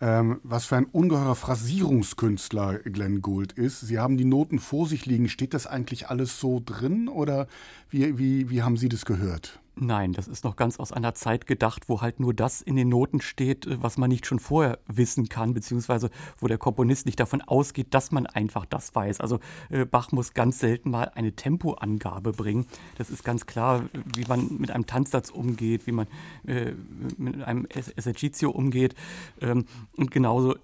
[0.00, 3.80] ähm, was für ein ungeheurer Phrasierungskünstler Glenn Gould ist.
[3.80, 5.28] Sie haben die Noten vor sich liegen.
[5.28, 7.48] Steht das eigentlich alles so drin oder
[7.88, 9.60] wie, wie, wie haben Sie das gehört?
[9.82, 12.90] Nein, das ist noch ganz aus einer Zeit gedacht, wo halt nur das in den
[12.90, 17.18] Noten steht, äh, was man nicht schon vorher wissen kann, beziehungsweise wo der Komponist nicht
[17.18, 19.22] davon ausgeht, dass man einfach das weiß.
[19.22, 22.66] Also äh, Bach muss ganz selten mal eine Tempoangabe bringen.
[22.98, 26.08] Das ist ganz klar, wie man mit einem Tanzsatz umgeht, wie man
[26.46, 26.72] äh,
[27.16, 28.94] mit einem Esercizio umgeht.
[29.40, 29.64] Ähm,
[29.96, 30.58] und genauso, äh,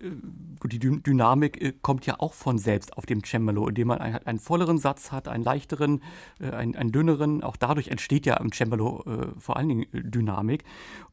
[0.64, 4.26] die Dü Dynamik äh, kommt ja auch von selbst auf dem Cembalo, indem man einen,
[4.26, 6.02] einen volleren Satz hat, einen leichteren,
[6.38, 7.42] äh, einen, einen dünneren.
[7.42, 10.64] Auch dadurch entsteht ja im Cembalo äh, vor allen Dingen Dynamik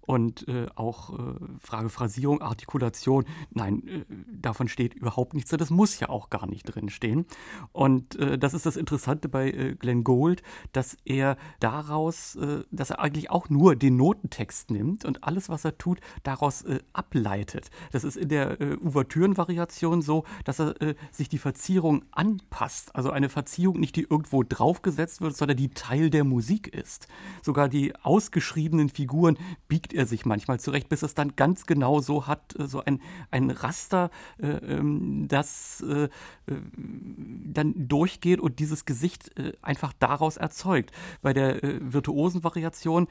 [0.05, 3.25] und äh, auch äh, Frage Phrasierung, Artikulation.
[3.51, 5.49] Nein, äh, davon steht überhaupt nichts.
[5.51, 7.25] Das muss ja auch gar nicht drin stehen.
[7.71, 12.37] Und äh, das ist das Interessante bei äh, Glenn Gould, dass er daraus,
[12.71, 17.69] dass er eigentlich auch nur den Notentext nimmt und alles, was er tut, daraus ableitet.
[17.91, 20.75] Das ist in der äh, Ouvertürenvariation so, dass er
[21.11, 22.95] sich die Verzierung anpasst.
[22.95, 27.07] Also eine Verzierung nicht, die irgendwo draufgesetzt wird, sondern die Teil der Musik ist.
[27.41, 29.37] Sogar die ausgeschriebenen Figuren
[29.67, 33.01] biegt er sich manchmal zurecht, bis es dann ganz genau so hat, äh, so ein,
[33.31, 34.09] ein Raster,
[34.41, 36.09] äh, ähm, das äh,
[36.45, 39.31] dann durchgeht und dieses Gesicht
[39.61, 40.91] einfach daraus erzeugt.
[41.21, 43.07] Bei der virtuosen Variation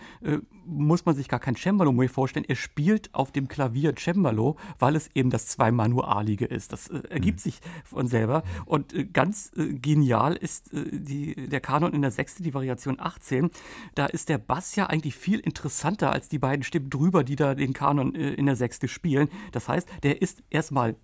[0.66, 2.44] muss man sich gar kein Cembalo mehr vorstellen.
[2.46, 6.72] Er spielt auf dem Klavier Cembalo, weil es eben das Zweimanualige ist.
[6.72, 7.42] Das ergibt mhm.
[7.42, 8.42] sich von selber.
[8.66, 13.50] Und ganz genial ist die, der Kanon in der Sechste, die Variation 18.
[13.94, 17.54] Da ist der Bass ja eigentlich viel interessanter als die beiden Stimmen drüber, die da
[17.54, 19.28] den Kanon äh, in der Sechste spielen.
[19.52, 20.96] Das heißt, der ist erstmal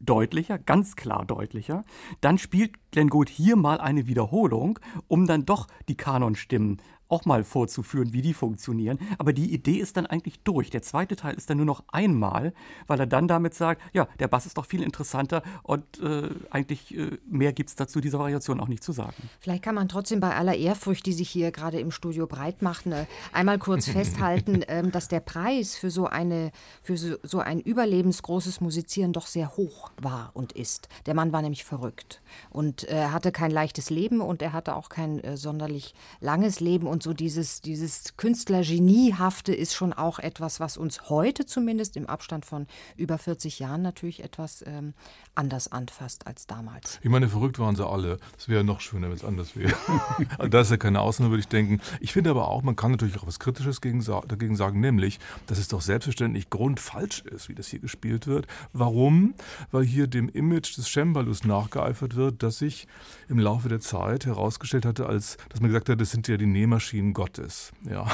[0.00, 1.84] deutlicher, ganz klar deutlicher.
[2.20, 7.44] Dann spielt Glenn Gould hier mal eine Wiederholung, um dann doch die Kanonstimmen auch mal
[7.44, 8.98] vorzuführen, wie die funktionieren.
[9.18, 10.70] Aber die Idee ist dann eigentlich durch.
[10.70, 12.54] Der zweite Teil ist dann nur noch einmal,
[12.86, 16.96] weil er dann damit sagt, ja, der Bass ist doch viel interessanter und äh, eigentlich
[16.96, 19.14] äh, mehr gibt es dazu dieser Variation auch nicht zu sagen.
[19.40, 22.86] Vielleicht kann man trotzdem bei aller Ehrfurcht, die sich hier gerade im Studio breit macht,
[22.86, 26.50] äh, einmal kurz festhalten, äh, dass der Preis für so eine
[26.82, 30.88] für so, so ein überlebensgroßes Musizieren doch sehr hoch war und ist.
[31.06, 34.88] Der Mann war nämlich verrückt und er hatte kein leichtes Leben und er hatte auch
[34.88, 40.76] kein äh, sonderlich langes Leben und so dieses, dieses Künstlergeniehafte ist schon auch etwas, was
[40.76, 44.94] uns heute zumindest im Abstand von über 40 Jahren natürlich etwas ähm,
[45.34, 46.98] anders anfasst als damals.
[47.02, 48.18] Ich meine, verrückt waren sie alle.
[48.38, 49.74] Es wäre noch schöner, wenn es anders wäre.
[50.50, 51.80] das ist ja keine Ausnahme, würde ich denken.
[52.00, 55.68] Ich finde aber auch, man kann natürlich auch was Kritisches dagegen sagen, nämlich, dass es
[55.68, 58.46] doch selbstverständlich grundfalsch ist, wie das hier gespielt wird.
[58.72, 59.34] Warum?
[59.70, 62.86] Weil hier dem Image des Cembalus nachgeeifert wird, das sich
[63.28, 66.46] im Laufe der Zeit herausgestellt hatte, als dass man gesagt hat, das sind ja die
[66.46, 67.72] Nähmaschinen Gottes.
[67.88, 68.06] Ja.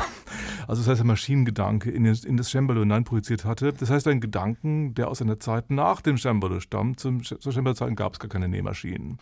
[0.67, 3.73] Also das heißt, der Maschinengedanke in, das Cembalo hineinprojiziert hatte.
[3.73, 7.97] Das heißt, ein Gedanken, der aus einer Zeit nach dem Cembalo stammt, zum, zur Cembalo-Zeiten
[7.97, 9.19] gab es gar keine Nähmaschinen.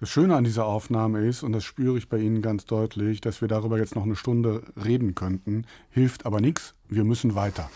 [0.00, 3.40] Das Schöne an dieser Aufnahme ist, und das spüre ich bei Ihnen ganz deutlich, dass
[3.40, 7.70] wir darüber jetzt noch eine Stunde reden könnten, hilft aber nichts, wir müssen weiter.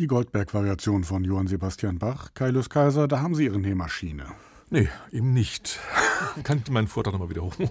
[0.00, 4.24] Die Goldberg-Variation von Johann Sebastian Bach, Kaius Kaiser, da haben Sie Ihre Nähmaschine.
[4.70, 5.78] Nee, eben nicht.
[6.42, 7.68] Kann ich meinen Vortrag nochmal wiederholen?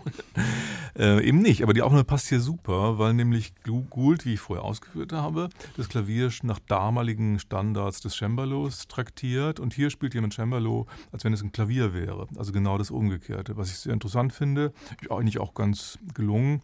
[1.00, 4.66] Äh, eben nicht, aber die Aufnahme passt hier super, weil nämlich Gould, wie ich vorher
[4.66, 10.88] ausgeführt habe, das Klavier nach damaligen Standards des Cembalos traktiert und hier spielt jemand Cembalo,
[11.12, 12.28] als wenn es ein Klavier wäre.
[12.38, 14.74] Also genau das Umgekehrte, was ich sehr interessant finde,
[15.10, 16.62] eigentlich auch ganz gelungen.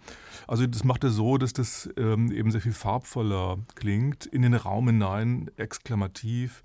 [0.48, 4.54] Also das macht er so, dass das ähm, eben sehr viel farbvoller klingt, in den
[4.54, 6.62] Raum hinein, exklamativ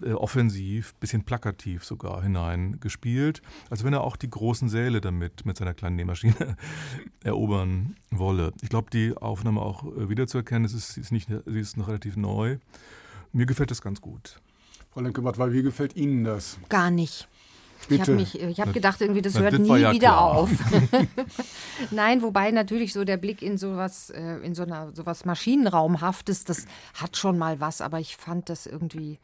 [0.00, 5.56] äh, offensiv, bisschen plakativ sogar hineingespielt, als wenn er auch die großen Säle damit mit
[5.56, 6.56] seiner kleinen Nähmaschine
[7.22, 8.52] erobern wolle.
[8.62, 12.16] Ich glaube, die Aufnahme auch äh, wiederzuerkennen, es ist, ist, nicht, sie ist noch relativ
[12.16, 12.58] neu.
[13.32, 14.40] Mir gefällt das ganz gut.
[14.92, 16.58] Frau Lenkebart, weil wie gefällt Ihnen das?
[16.68, 17.28] Gar nicht.
[17.88, 18.14] Bitte.
[18.14, 20.32] Ich habe hab gedacht, irgendwie, das Na, hört das nie ja wieder klar.
[20.32, 20.50] auf.
[21.90, 26.66] Nein, wobei natürlich so der Blick in sowas, äh, in so einer sowas Maschinenraumhaftes, das
[26.94, 29.18] hat schon mal was, aber ich fand das irgendwie.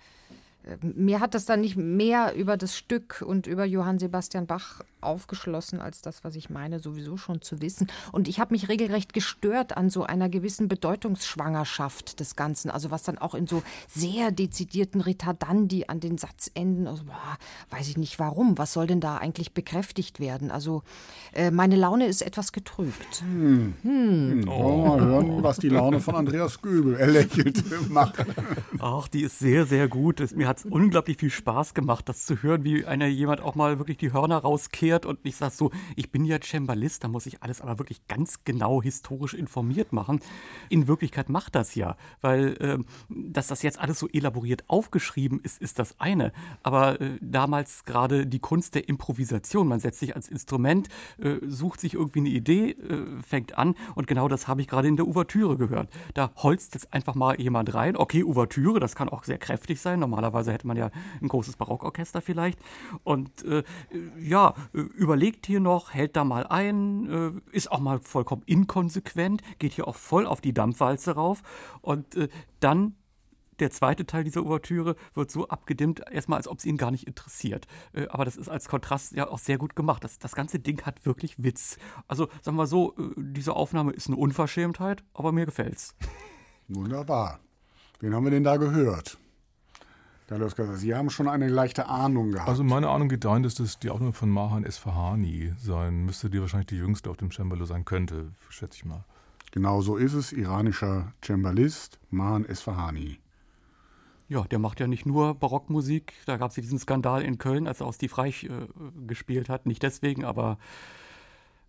[0.82, 5.80] Mir hat das dann nicht mehr über das Stück und über Johann Sebastian Bach aufgeschlossen,
[5.80, 7.86] als das, was ich meine, sowieso schon zu wissen.
[8.12, 12.70] Und ich habe mich regelrecht gestört an so einer gewissen Bedeutungsschwangerschaft des Ganzen.
[12.70, 17.38] Also was dann auch in so sehr dezidierten Ritardandi an den Satzenden, also, boah,
[17.70, 18.58] weiß ich nicht warum.
[18.58, 20.50] Was soll denn da eigentlich bekräftigt werden?
[20.50, 20.82] Also
[21.32, 23.22] äh, meine Laune ist etwas getrübt.
[23.22, 23.74] Hm.
[23.82, 28.26] Wollen wir mal hören, was die Laune von Andreas Göbel, er lächelte, macht.
[28.78, 30.20] Ach, die ist sehr, sehr gut.
[30.20, 33.54] Es, mir hat es unglaublich viel Spaß gemacht, das zu hören, wie einer jemand auch
[33.54, 37.26] mal wirklich die Hörner rauskehrt und ich sage so, ich bin ja Cembalist, da muss
[37.26, 40.20] ich alles aber wirklich ganz genau historisch informiert machen.
[40.68, 45.60] In Wirklichkeit macht das ja, weil ähm, dass das jetzt alles so elaboriert aufgeschrieben ist,
[45.60, 46.32] ist das eine.
[46.62, 50.88] Aber äh, damals gerade die Kunst der Improvisation, man setzt sich als Instrument,
[51.18, 54.88] äh, sucht sich irgendwie eine Idee, äh, fängt an und genau das habe ich gerade
[54.88, 55.88] in der Ouvertüre gehört.
[56.14, 57.96] Da holzt jetzt einfach mal jemand rein.
[57.96, 60.00] Okay, Ouvertüre, das kann auch sehr kräftig sein.
[60.00, 60.90] Normalerweise hätte man ja
[61.20, 62.58] ein großes Barockorchester vielleicht.
[63.04, 63.62] Und äh,
[64.18, 69.72] ja, überlegt hier noch, hält da mal ein, äh, ist auch mal vollkommen inkonsequent, geht
[69.72, 71.42] hier auch voll auf die Dampfwalze rauf.
[71.80, 72.28] Und äh,
[72.60, 72.94] dann
[73.58, 77.06] der zweite Teil dieser Ouvertüre wird so abgedimmt, erstmal als ob es ihn gar nicht
[77.06, 77.66] interessiert.
[77.92, 80.04] Äh, aber das ist als Kontrast ja auch sehr gut gemacht.
[80.04, 81.78] Das, das ganze Ding hat wirklich Witz.
[82.06, 85.94] Also sagen wir so, äh, diese Aufnahme ist eine Unverschämtheit, aber mir gefällt's.
[86.68, 87.40] Wunderbar.
[88.00, 89.18] Wen haben wir denn da gehört?
[90.28, 92.50] Carlos Kaiser, Sie haben schon eine leichte Ahnung gehabt.
[92.50, 96.38] Also meine Ahnung geht dahin, dass das die Aufnahme von Mahan Esfahani sein müsste, die
[96.38, 99.04] wahrscheinlich die jüngste auf dem Cembalo sein könnte, schätze ich mal.
[99.52, 103.18] genau so ist es, iranischer Cembalist Mahan Esfahani.
[104.28, 106.12] Ja, der macht ja nicht nur Barockmusik.
[106.26, 108.50] Da gab es ja diesen Skandal in Köln, als er aus Die Reich äh,
[109.06, 109.64] gespielt hat.
[109.64, 110.58] Nicht deswegen, aber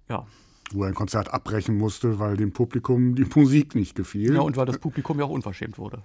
[0.10, 0.27] ja.
[0.73, 4.36] Wo er ein Konzert abbrechen musste, weil dem Publikum die Musik nicht gefiel.
[4.36, 6.03] Ja, und weil das Publikum ja auch unverschämt wurde.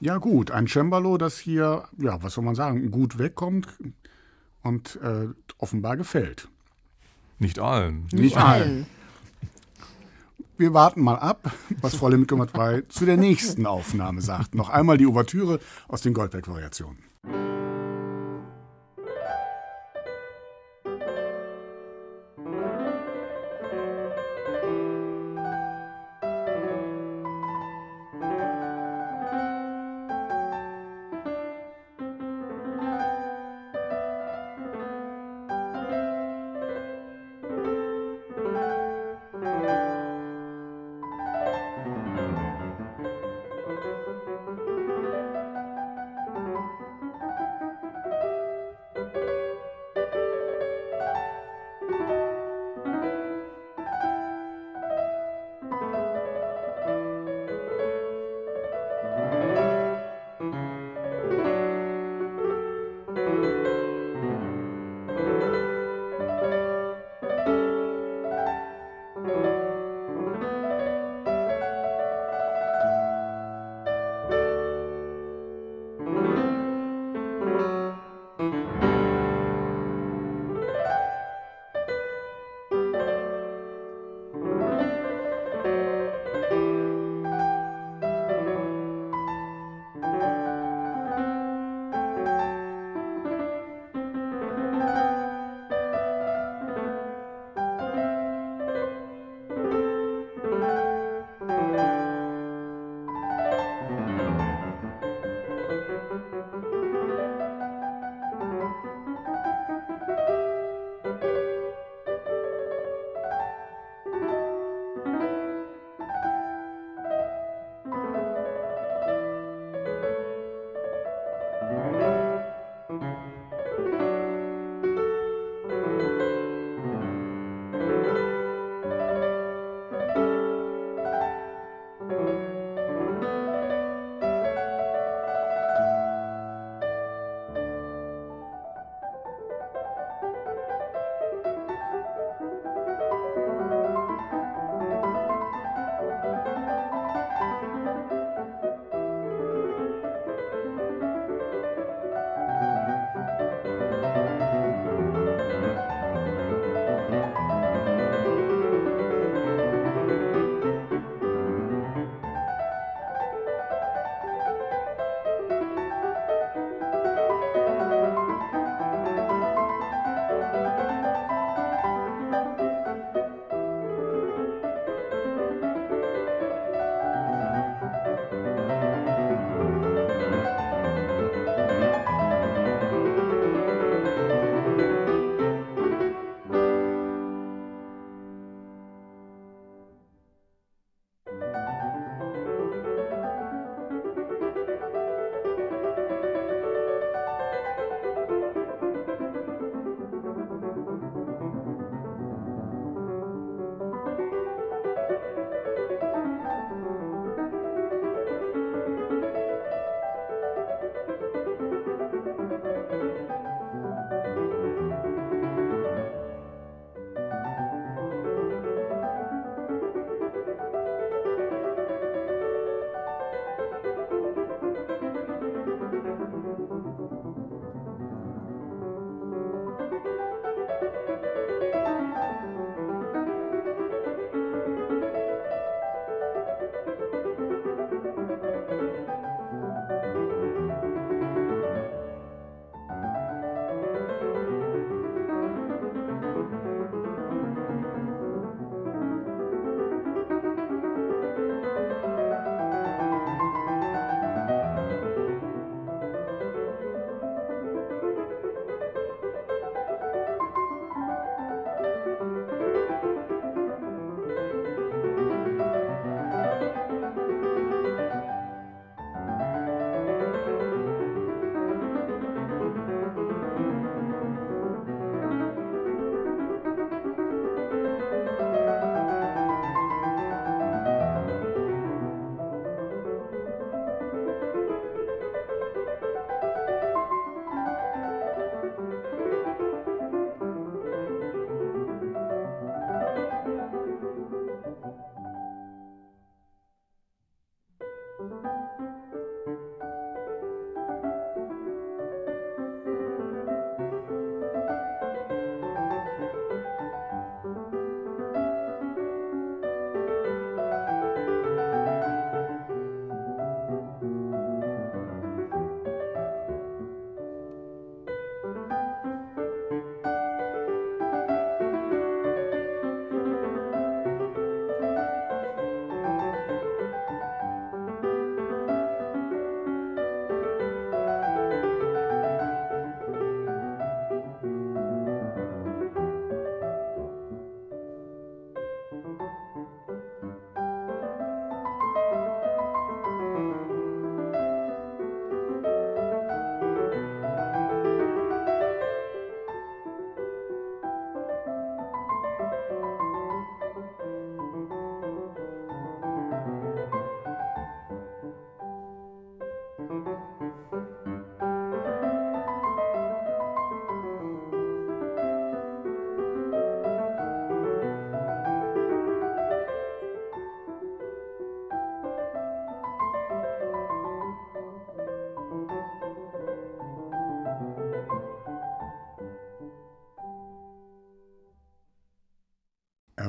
[0.00, 3.68] Ja, gut, ein Cembalo, das hier, ja, was soll man sagen, gut wegkommt
[4.62, 6.48] und äh, offenbar gefällt.
[7.38, 8.08] Nicht allen.
[8.12, 8.86] Nicht allen.
[10.56, 14.54] Wir warten mal ab, was Frau Lemke-Matwei zu der nächsten Aufnahme sagt.
[14.54, 15.58] Noch einmal die Ouvertüre
[15.88, 16.98] aus den Goldberg-Variationen.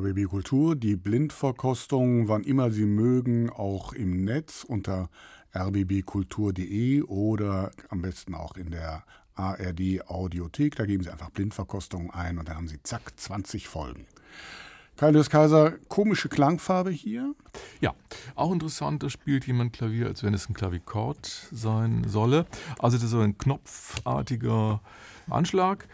[0.06, 5.10] RBB Kultur, die Blindverkostung, wann immer Sie mögen, auch im Netz unter
[5.56, 9.03] rbbkultur.de oder am besten auch in der
[9.34, 10.76] ARD Audiothek.
[10.76, 14.06] Da geben Sie einfach Blindverkostung ein und dann haben Sie zack 20 Folgen.
[14.95, 17.34] Kaius Kaiser, komische Klangfarbe hier.
[17.82, 17.95] Ja,
[18.36, 22.45] auch interessant, da spielt jemand Klavier, als wenn es ein Klavikord sein solle.
[22.77, 24.82] Also das ist so ein knopfartiger
[25.30, 25.88] Anschlag,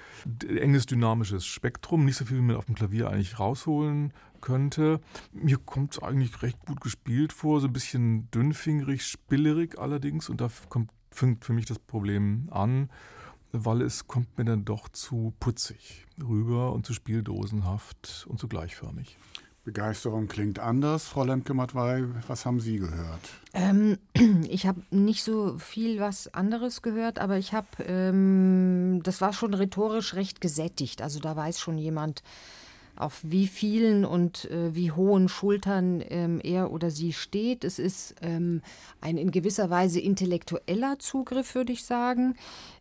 [0.47, 4.99] enges dynamisches Spektrum, nicht so viel, wie man auf dem Klavier eigentlich rausholen könnte.
[5.31, 10.29] Mir kommt es eigentlich recht gut gespielt vor, so ein bisschen dünnfingerig, spillerig allerdings.
[10.29, 12.89] Und da kommt, fängt für mich das Problem an,
[13.51, 19.17] weil es kommt mir dann doch zu putzig rüber und zu spieldosenhaft und zu gleichförmig.
[19.63, 21.05] Begeisterung klingt anders.
[21.05, 23.21] Frau Lemke-Matwei, was haben Sie gehört?
[23.53, 23.97] Ähm,
[24.49, 29.53] ich habe nicht so viel was anderes gehört, aber ich habe, ähm, das war schon
[29.53, 31.01] rhetorisch recht gesättigt.
[31.01, 32.23] Also da weiß schon jemand,
[32.95, 37.63] auf wie vielen und äh, wie hohen Schultern ähm, er oder sie steht.
[37.63, 38.61] Es ist ähm,
[38.99, 42.35] ein in gewisser Weise intellektueller Zugriff, würde ich sagen.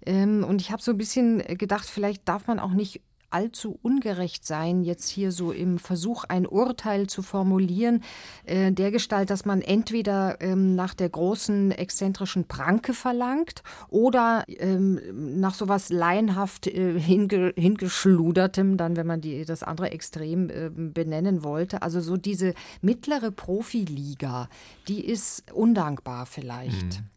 [0.04, 3.00] Ähm, und ich habe so ein bisschen gedacht, vielleicht darf man auch nicht
[3.30, 8.02] allzu ungerecht sein, jetzt hier so im Versuch, ein Urteil zu formulieren,
[8.44, 15.00] äh, der Gestalt, dass man entweder ähm, nach der großen exzentrischen Pranke verlangt oder ähm,
[15.40, 21.42] nach sowas laienhaft äh, hinge hingeschludertem, dann, wenn man die, das andere Extrem äh, benennen
[21.42, 21.82] wollte.
[21.82, 24.48] Also so diese mittlere Profiliga,
[24.88, 27.00] die ist undankbar vielleicht.
[27.00, 27.10] Mhm.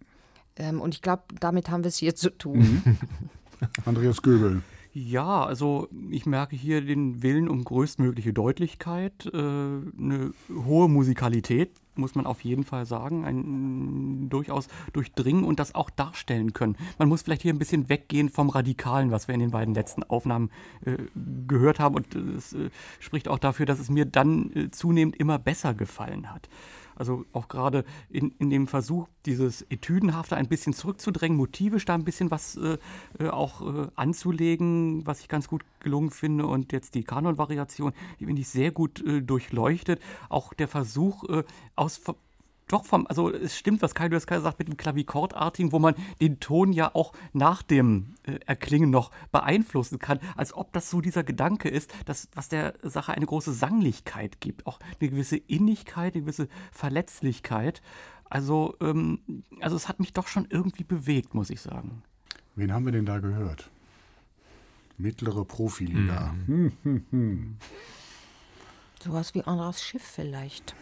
[0.56, 2.60] Ähm, und ich glaube, damit haben wir es hier zu tun.
[2.84, 2.98] Mhm.
[3.86, 4.62] Andreas Göbel.
[4.96, 10.34] Ja, also ich merke hier den Willen um größtmögliche Deutlichkeit, äh, eine
[10.66, 16.54] hohe Musikalität, muss man auf jeden Fall sagen, ein durchaus durchdringen und das auch darstellen
[16.54, 16.78] können.
[17.00, 20.04] Man muss vielleicht hier ein bisschen weggehen vom Radikalen, was wir in den beiden letzten
[20.04, 20.52] Aufnahmen
[20.86, 20.98] äh,
[21.48, 25.40] gehört haben und es äh, spricht auch dafür, dass es mir dann äh, zunehmend immer
[25.40, 26.50] besser gefallen hat.
[26.96, 32.04] Also auch gerade in, in dem Versuch, dieses Etüdenhafte ein bisschen zurückzudrängen, motivisch da ein
[32.04, 32.78] bisschen was äh,
[33.20, 36.46] äh, auch äh, anzulegen, was ich ganz gut gelungen finde.
[36.48, 40.02] Und jetzt die Kanon-Variation, die finde ich sehr gut äh, durchleuchtet.
[40.30, 41.44] Auch der Versuch, äh,
[41.76, 42.02] aus
[42.74, 46.40] doch vom, also es stimmt, was Kai Kaiser sagt mit dem Klavikordartigen, wo man den
[46.40, 51.24] Ton ja auch nach dem äh, Erklingen noch beeinflussen kann, als ob das so dieser
[51.24, 56.24] Gedanke ist, dass, was der Sache eine große Sanglichkeit gibt, auch eine gewisse Innigkeit, eine
[56.24, 57.82] gewisse Verletzlichkeit.
[58.30, 59.20] Also, ähm,
[59.62, 62.02] also es hat mich doch schon irgendwie bewegt, muss ich sagen.
[62.56, 63.70] Wen haben wir denn da gehört?
[64.98, 66.34] Mittlere Profiliga.
[66.48, 66.48] Mhm.
[66.48, 67.58] Hm, hm, hm.
[69.04, 70.76] Sowas wie Andras Schiff vielleicht.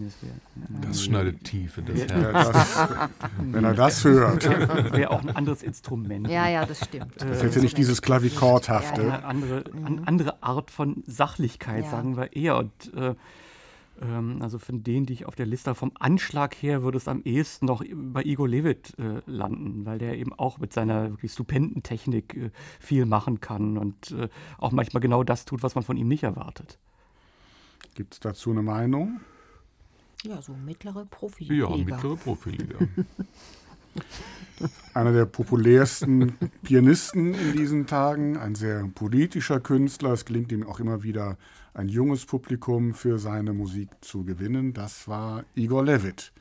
[0.00, 2.10] Das, wär, das schneidet tief in das Herz.
[2.10, 2.88] Ja, das,
[3.38, 4.44] wenn er das hört.
[4.92, 6.28] Wäre auch ein anderes Instrument.
[6.28, 7.20] Ja, ja, das stimmt.
[7.20, 9.02] Das ist jetzt nicht dieses Klavikordhafte.
[9.02, 11.90] Ja, eine andere, eine andere Art von Sachlichkeit, ja.
[11.90, 12.56] sagen wir eher.
[12.56, 13.14] Und, äh,
[14.00, 17.08] ähm, also von denen, die ich auf der Liste habe, vom Anschlag her würde es
[17.08, 21.32] am ehesten noch bei Igor Levit äh, landen, weil der eben auch mit seiner wirklich
[21.32, 22.50] stupenden Technik äh,
[22.80, 24.28] viel machen kann und äh,
[24.58, 26.78] auch manchmal genau das tut, was man von ihm nicht erwartet.
[27.94, 29.20] Gibt es dazu eine Meinung?
[30.22, 31.68] Ja, so mittlere Profiliga.
[31.68, 32.78] Ja, mittlere Profiliga.
[34.94, 40.12] Einer der populärsten Pianisten in diesen Tagen, ein sehr politischer Künstler.
[40.12, 41.36] Es gelingt ihm auch immer wieder,
[41.74, 44.72] ein junges Publikum für seine Musik zu gewinnen.
[44.72, 46.32] Das war Igor Levit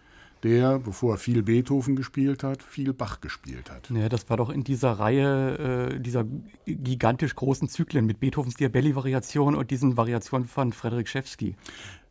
[0.44, 3.90] der, bevor er viel Beethoven gespielt hat, viel Bach gespielt hat.
[3.90, 6.26] Ja, das war doch in dieser Reihe äh, dieser
[6.66, 11.56] gigantisch großen Zyklen mit Beethovens Diabelli-Variation und diesen Variationen von Frederik Schewski.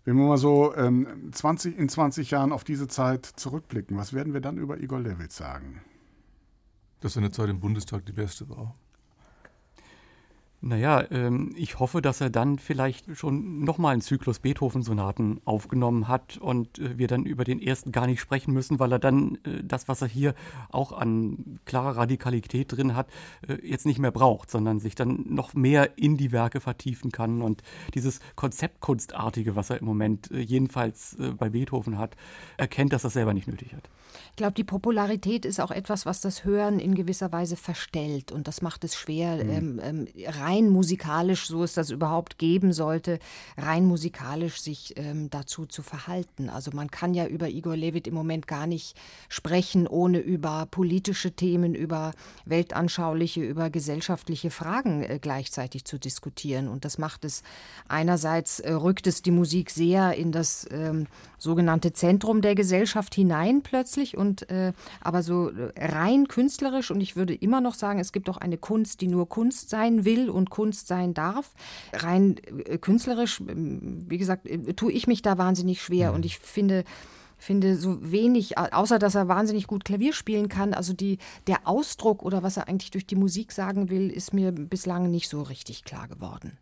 [0.05, 4.33] Wenn wir mal so ähm, 20, in 20 Jahren auf diese Zeit zurückblicken, was werden
[4.33, 5.83] wir dann über Igor Levitz sagen?
[7.01, 8.75] Dass seine Zeit im Bundestag die beste war.
[10.63, 16.37] Naja, ähm, ich hoffe, dass er dann vielleicht schon nochmal einen Zyklus Beethoven-Sonaten aufgenommen hat
[16.37, 19.63] und äh, wir dann über den ersten gar nicht sprechen müssen, weil er dann äh,
[19.65, 20.35] das, was er hier
[20.71, 23.09] auch an klarer Radikalität drin hat,
[23.49, 27.41] äh, jetzt nicht mehr braucht, sondern sich dann noch mehr in die Werke vertiefen kann
[27.41, 27.63] und
[27.95, 32.17] dieses Konzeptkunstartige, was er im Moment äh, jedenfalls äh, bei Beethoven hat,
[32.59, 33.89] erkennt, dass er selber nicht nötig hat.
[34.41, 38.49] Ich glaube, die Popularität ist auch etwas, was das Hören in gewisser Weise verstellt und
[38.49, 39.51] das macht es schwer, mhm.
[39.51, 43.19] ähm, ähm, rein musikalisch, so es das überhaupt geben sollte,
[43.59, 46.49] rein musikalisch sich ähm, dazu zu verhalten.
[46.49, 48.97] Also man kann ja über Igor Levit im Moment gar nicht
[49.29, 52.13] sprechen, ohne über politische Themen, über
[52.47, 56.69] weltanschauliche, über gesellschaftliche Fragen äh, gleichzeitig zu diskutieren.
[56.69, 57.43] Und das macht es
[57.89, 63.61] einerseits, äh, rückt es die Musik sehr in das ähm, sogenannte Zentrum der Gesellschaft hinein
[63.63, 68.29] plötzlich und äh, aber so rein künstlerisch und ich würde immer noch sagen, es gibt
[68.29, 71.53] auch eine Kunst, die nur Kunst sein will und Kunst sein darf.
[71.93, 76.17] Rein äh, künstlerisch, ähm, wie gesagt, äh, tue ich mich da wahnsinnig schwer mhm.
[76.17, 76.85] und ich finde,
[77.39, 80.75] finde so wenig, außer dass er wahnsinnig gut Klavier spielen kann.
[80.75, 84.53] Also die, der Ausdruck oder was er eigentlich durch die Musik sagen will, ist mir
[84.53, 86.59] bislang nicht so richtig klar geworden.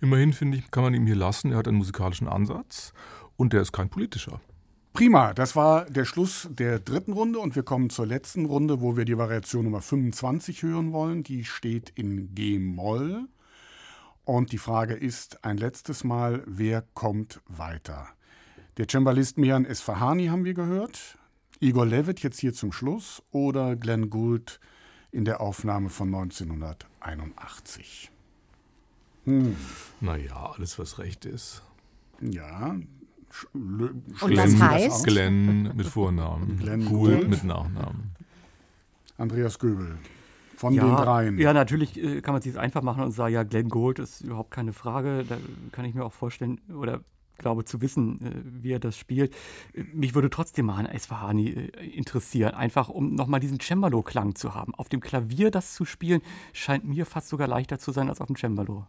[0.00, 1.52] Immerhin finde ich, kann man ihm hier lassen.
[1.52, 2.92] Er hat einen musikalischen Ansatz
[3.36, 4.40] und der ist kein politischer.
[4.92, 8.96] Prima, das war der Schluss der dritten Runde und wir kommen zur letzten Runde, wo
[8.96, 11.22] wir die Variation Nummer 25 hören wollen.
[11.22, 13.28] Die steht in G-Moll.
[14.24, 18.08] Und die Frage ist ein letztes Mal, wer kommt weiter?
[18.76, 21.18] Der Cembalist Mian Esfahani haben wir gehört,
[21.60, 24.60] Igor Levitt jetzt hier zum Schluss oder Glenn Gould
[25.10, 28.10] in der Aufnahme von 1981.
[29.24, 29.56] Hm.
[30.00, 31.62] Naja, alles was recht ist.
[32.20, 32.76] Ja.
[33.52, 35.04] Und Glenn, was heißt?
[35.06, 38.12] Glenn mit Vornamen, Glenn Gould mit Nachnamen.
[39.16, 39.98] Andreas Göbel.
[40.56, 41.38] Von ja, den dreien.
[41.38, 44.22] Ja, natürlich äh, kann man es sich einfach machen und sagen, ja, Glenn Gould ist
[44.22, 45.24] überhaupt keine Frage.
[45.28, 45.36] Da
[45.70, 47.00] kann ich mir auch vorstellen, oder
[47.38, 49.34] glaube zu wissen, äh, wie er das spielt.
[49.92, 54.74] Mich würde trotzdem Mahan Esfahani äh, interessieren, einfach um nochmal diesen Cembalo-Klang zu haben.
[54.74, 56.20] Auf dem Klavier das zu spielen,
[56.52, 58.86] scheint mir fast sogar leichter zu sein als auf dem Cembalo.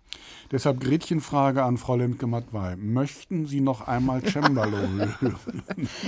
[0.52, 2.76] Deshalb Gretchenfrage an Frau Lemke-Matwei.
[2.76, 4.78] Möchten Sie noch einmal Cembalo
[5.20, 5.48] hören?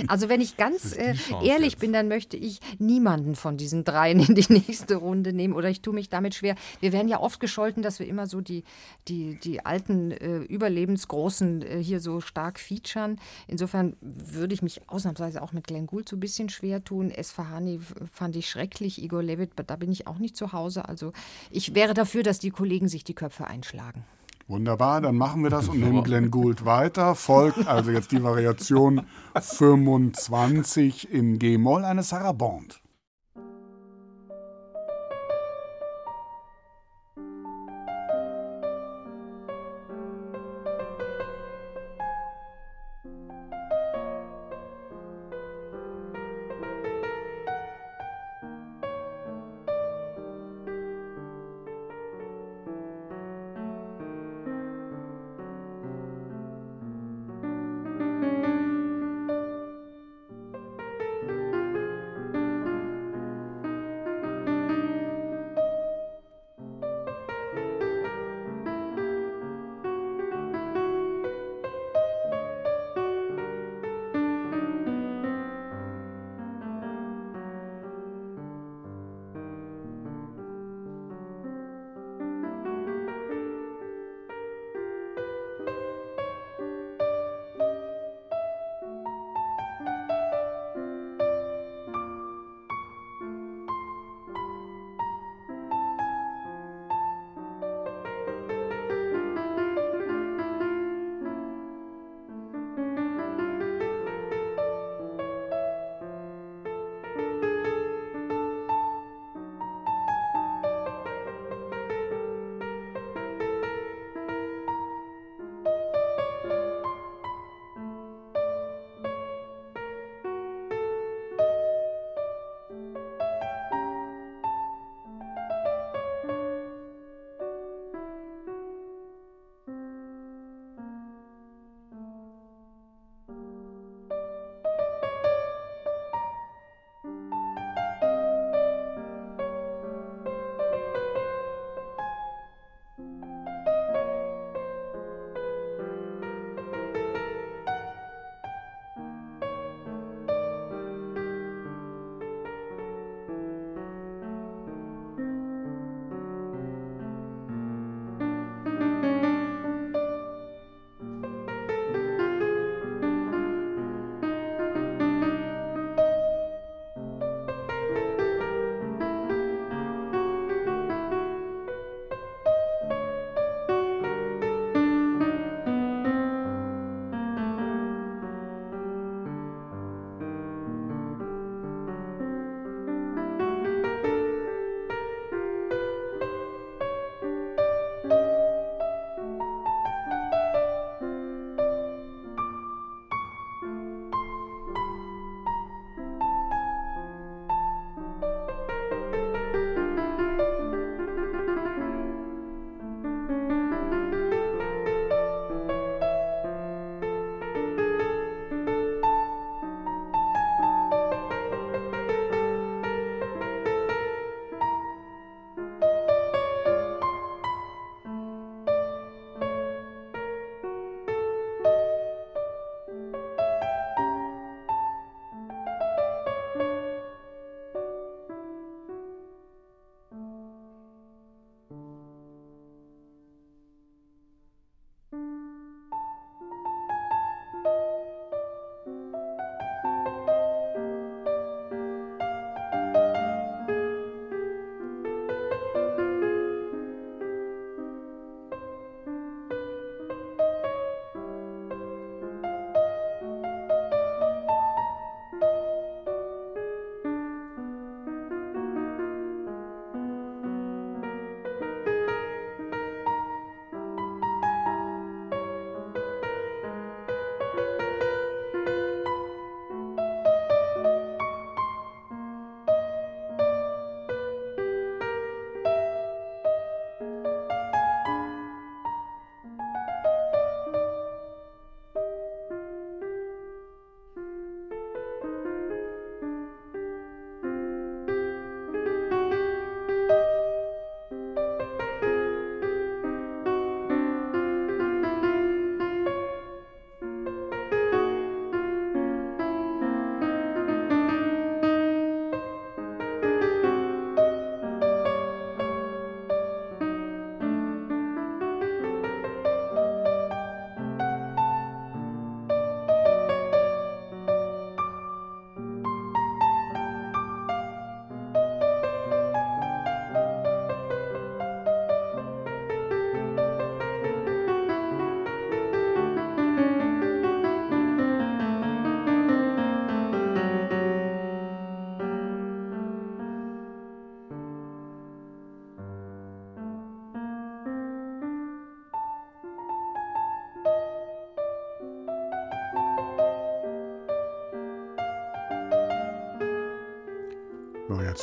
[0.08, 1.80] Also wenn ich ganz äh, ehrlich jetzt.
[1.80, 5.80] bin, dann möchte ich niemanden von diesen dreien in die nächste Runde nehmen oder ich
[5.80, 6.56] tue mich damit schwer.
[6.80, 8.64] Wir werden ja oft gescholten, dass wir immer so die,
[9.08, 13.20] die, die alten äh, Überlebensgroßen äh, hier so stark featuren.
[13.46, 17.10] Insofern würde ich mich ausnahmsweise auch mit Glenn Gould so ein bisschen schwer tun.
[17.10, 17.78] Esfahani
[18.10, 20.88] fand ich schrecklich, Igor Levit, da bin ich auch nicht zu Hause.
[20.88, 21.12] Also
[21.50, 24.04] ich wäre dafür, dass die Kollegen sich die Köpfe einschlagen.
[24.48, 27.14] Wunderbar, dann machen wir das und nehmen Glenn Gould weiter.
[27.14, 29.06] Folgt also jetzt die Variation
[29.38, 32.74] 25 in G-Moll, eine Sarabande.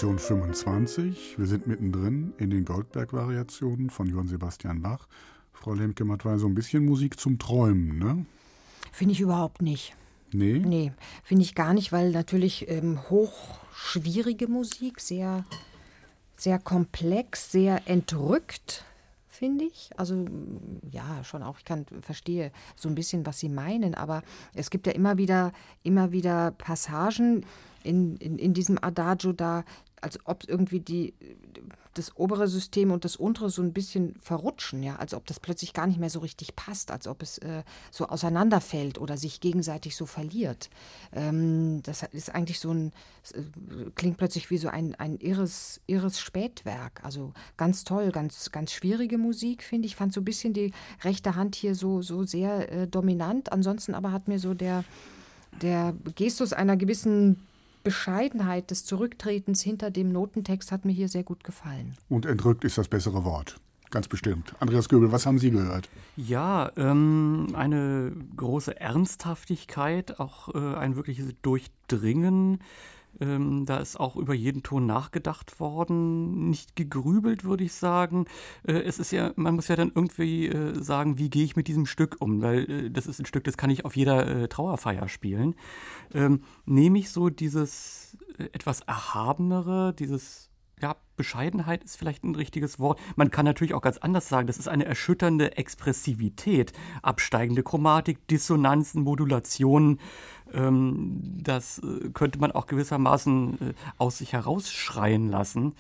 [0.02, 1.38] Variation 25.
[1.38, 5.10] Wir sind mittendrin in den Goldberg-Variationen von Johann Sebastian Bach.
[5.52, 8.26] Frau Lemke-Matt war so ein bisschen Musik zum Träumen, ne?
[8.94, 9.98] Finde ich überhaupt nicht.
[10.32, 10.60] Nee?
[10.60, 15.44] Nee, finde ich gar nicht, weil natürlich ähm, hochschwierige Musik, sehr,
[16.38, 18.86] sehr komplex, sehr entrückt,
[19.28, 19.90] finde ich.
[19.98, 20.26] Also
[20.92, 24.24] ja, schon auch, ich kann verstehe so ein bisschen, was Sie meinen, aber
[24.54, 25.52] es gibt ja immer wieder,
[25.84, 27.46] immer wieder Passagen
[27.84, 29.64] in, in, in diesem Adagio da,
[30.02, 31.14] als ob irgendwie die,
[31.94, 35.74] das obere System und das untere so ein bisschen verrutschen, ja, als ob das plötzlich
[35.74, 39.96] gar nicht mehr so richtig passt, als ob es äh, so auseinanderfällt oder sich gegenseitig
[39.96, 40.70] so verliert.
[41.12, 42.92] Ähm, das ist eigentlich so ein,
[43.34, 43.42] äh,
[43.96, 47.04] klingt plötzlich wie so ein, ein irres, irres Spätwerk.
[47.04, 49.96] Also ganz toll, ganz, ganz schwierige Musik, finde ich.
[49.96, 50.72] Fand so ein bisschen die
[51.04, 53.52] rechte Hand hier so, so sehr äh, dominant.
[53.52, 54.86] Ansonsten aber hat mir so der,
[55.62, 57.46] der Gestus einer gewissen
[57.90, 61.96] Bescheidenheit des Zurücktretens hinter dem Notentext hat mir hier sehr gut gefallen.
[62.08, 63.60] Und entrückt ist das bessere Wort.
[63.90, 64.54] Ganz bestimmt.
[64.60, 65.90] Andreas Göbel, was haben Sie gehört?
[66.16, 72.60] Ja, ähm, eine große Ernsthaftigkeit, auch äh, ein wirkliches Durchdringen
[73.20, 78.26] ähm, da ist auch über jeden Ton nachgedacht worden, nicht gegrübelt, würde ich sagen.
[78.64, 81.68] Äh, es ist ja, man muss ja dann irgendwie äh, sagen, wie gehe ich mit
[81.68, 84.48] diesem Stück um, weil äh, das ist ein Stück, das kann ich auf jeder äh,
[84.48, 85.56] Trauerfeier spielen.
[86.14, 90.50] Ähm, nehme ich so dieses äh, etwas Erhabenere, dieses
[90.82, 93.00] ja, Bescheidenheit ist vielleicht ein richtiges Wort.
[93.16, 96.72] Man kann natürlich auch ganz anders sagen, das ist eine erschütternde Expressivität,
[97.02, 100.00] absteigende Chromatik, Dissonanzen, Modulationen.
[100.54, 105.76] Ähm, das äh, könnte man auch gewissermaßen äh, aus sich herausschreien lassen.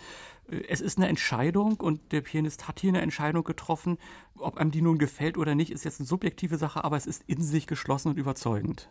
[0.49, 3.97] Äh, es ist eine Entscheidung und der Pianist hat hier eine Entscheidung getroffen.
[4.37, 7.23] Ob einem die nun gefällt oder nicht, ist jetzt eine subjektive Sache, aber es ist
[7.27, 8.89] in sich geschlossen und überzeugend.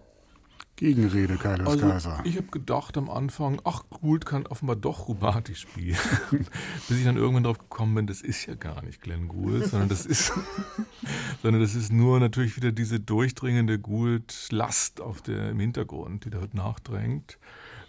[0.76, 2.20] Gegenrede, Kaius also, Kaiser.
[2.24, 5.96] Ich habe gedacht am Anfang, ach, Gould kann offenbar doch Rubati spielen.
[6.88, 9.88] Bis ich dann irgendwann drauf gekommen bin, das ist ja gar nicht Glenn Gould, sondern
[9.88, 10.32] das ist,
[11.42, 16.40] sondern das ist nur natürlich wieder diese durchdringende Gould-Last auf der, im Hintergrund, die da
[16.52, 17.38] nachdrängt.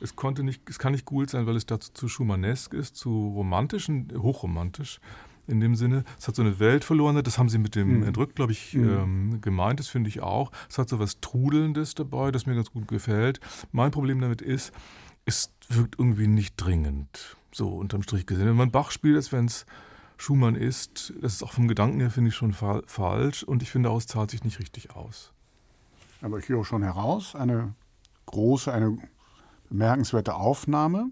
[0.02, 3.34] Es konnte nicht, es kann nicht Gould sein, weil es dazu zu schumannesk ist, zu
[3.36, 3.88] romantisch,
[4.18, 5.00] hochromantisch
[5.50, 6.04] in dem Sinne.
[6.18, 8.04] Es hat so eine Welt verloren, das haben sie mit dem mhm.
[8.04, 8.90] Entrückt, glaube ich, mhm.
[8.90, 10.52] ähm, gemeint, das finde ich auch.
[10.70, 13.40] Es hat so was Trudelndes dabei, das mir ganz gut gefällt.
[13.72, 14.72] Mein Problem damit ist,
[15.26, 18.48] es wirkt irgendwie nicht dringend, so unterm Strich gesehen.
[18.48, 19.66] Wenn man Bach spielt, als wenn es
[20.18, 23.72] Schumann ist, das ist auch vom Gedanken her, finde ich, schon fa falsch und ich
[23.72, 25.32] finde auch, es zahlt sich nicht richtig aus.
[26.22, 27.74] Aber ich höre schon heraus, eine
[28.26, 28.98] große, eine
[29.70, 31.10] bemerkenswerte Aufnahme,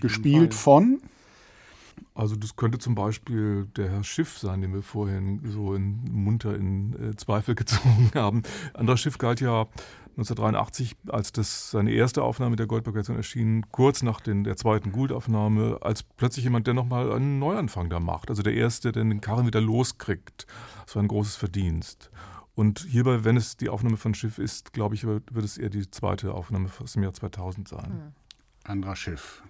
[0.00, 0.62] gespielt Fall.
[0.62, 1.02] von
[2.14, 6.54] also das könnte zum Beispiel der Herr Schiff sein, den wir vorhin so in, munter
[6.54, 8.42] in äh, Zweifel gezogen haben.
[8.72, 9.66] Anderer Schiff galt ja
[10.16, 15.78] 1983, als das seine erste Aufnahme der Goldberg-Version erschien, kurz nach den, der zweiten Gould-Aufnahme,
[15.80, 18.30] als plötzlich jemand, der nochmal einen Neuanfang da macht.
[18.30, 20.46] Also der Erste, der den Karren wieder loskriegt.
[20.86, 22.12] Das war ein großes Verdienst.
[22.54, 25.90] Und hierbei, wenn es die Aufnahme von Schiff ist, glaube ich, wird, es eher die
[25.90, 27.90] zweite Aufnahme aus dem Jahr 2000 sein.
[27.90, 28.12] Hm.
[28.62, 29.42] Anderer Schiff.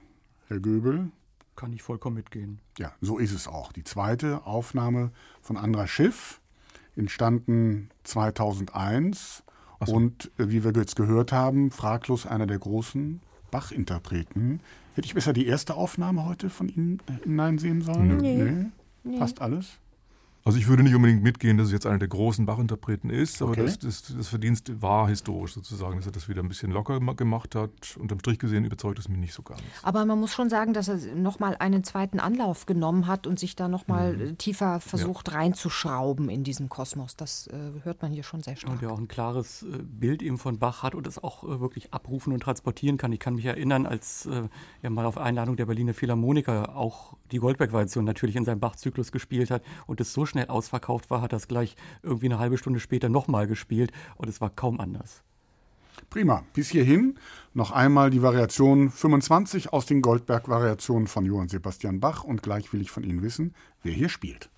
[0.48, 1.10] Herr Göbel,
[1.56, 2.60] kann ich vollkommen mitgehen.
[2.78, 3.72] Ja, so ist es auch.
[3.72, 5.10] Die zweite Aufnahme
[5.40, 6.40] von Andra Schiff,
[6.96, 9.42] entstanden 2001
[9.84, 9.92] so.
[9.92, 13.20] und äh, wie wir jetzt gehört haben, fraglos einer der großen
[13.50, 14.60] Bach-Interpreten.
[14.94, 18.16] Hätte ich besser die erste Aufnahme heute von Ihnen äh, hineinsehen sollen?
[18.18, 18.36] Nee.
[18.36, 18.66] nee.
[19.04, 19.18] nee.
[19.18, 19.78] Fast alles?
[20.46, 23.52] Also ich würde nicht unbedingt mitgehen, dass es jetzt einer der großen Bach-Interpreten ist, aber
[23.52, 23.62] okay.
[23.62, 27.54] das, das, das, Verdienst war historisch sozusagen, dass er das wieder ein bisschen locker gemacht
[27.54, 27.96] hat.
[27.98, 29.62] Unterm Strich gesehen überzeugt es mich nicht so ganz.
[29.82, 33.56] Aber man muss schon sagen, dass er nochmal einen zweiten Anlauf genommen hat und sich
[33.56, 34.36] da nochmal mhm.
[34.36, 35.38] tiefer versucht ja.
[35.38, 37.16] reinzuschrauben in diesen Kosmos.
[37.16, 38.70] Das äh, hört man hier schon sehr stark.
[38.70, 41.60] Und der auch ein klares äh, Bild eben von Bach hat und es auch äh,
[41.60, 43.12] wirklich abrufen und transportieren kann.
[43.12, 44.42] Ich kann mich erinnern, als äh,
[44.82, 49.50] er mal auf Einladung der Berliner Philharmoniker auch die Goldberg-Variation natürlich in seinem Bach-Zyklus gespielt
[49.50, 53.08] hat und es so schnell ausverkauft war, hat das gleich irgendwie eine halbe Stunde später
[53.08, 55.22] nochmal gespielt und es war kaum anders.
[56.10, 56.44] Prima.
[56.52, 57.18] Bis hierhin
[57.54, 62.80] noch einmal die Variation 25 aus den Goldberg-Variationen von Johann Sebastian Bach und gleich will
[62.80, 64.50] ich von Ihnen wissen, wer hier spielt.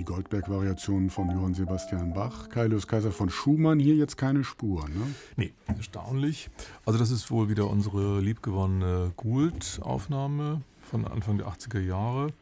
[0.00, 4.88] Die Goldberg-Variationen von Johann Sebastian Bach, Kaius Kaiser von Schumann, hier jetzt keine Spur.
[4.88, 5.14] Ne?
[5.36, 6.48] Nee, erstaunlich.
[6.86, 12.32] Also das ist wohl wieder unsere liebgewonnene Gould-Aufnahme von Anfang der 80er Jahre.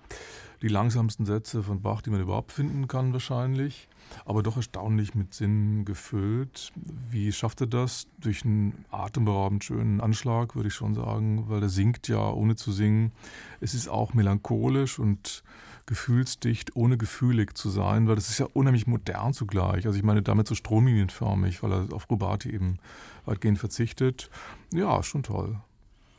[0.62, 3.89] Die langsamsten Sätze von Bach, die man überhaupt finden kann wahrscheinlich
[4.24, 6.72] aber doch erstaunlich mit Sinn gefüllt.
[7.10, 8.06] Wie schafft er das?
[8.18, 12.72] Durch einen atemberaubend schönen Anschlag, würde ich schon sagen, weil er singt ja ohne zu
[12.72, 13.12] singen.
[13.60, 15.43] Es ist auch melancholisch und
[15.89, 19.86] gefühlsdicht, ohne gefühlig zu sein, weil das ist ja unheimlich modern zugleich.
[19.86, 22.78] Also ich meine damit so stromlinienförmig, weil er auf Rubati eben
[23.24, 24.31] weitgehend verzichtet.
[24.70, 25.56] Ja, schon toll.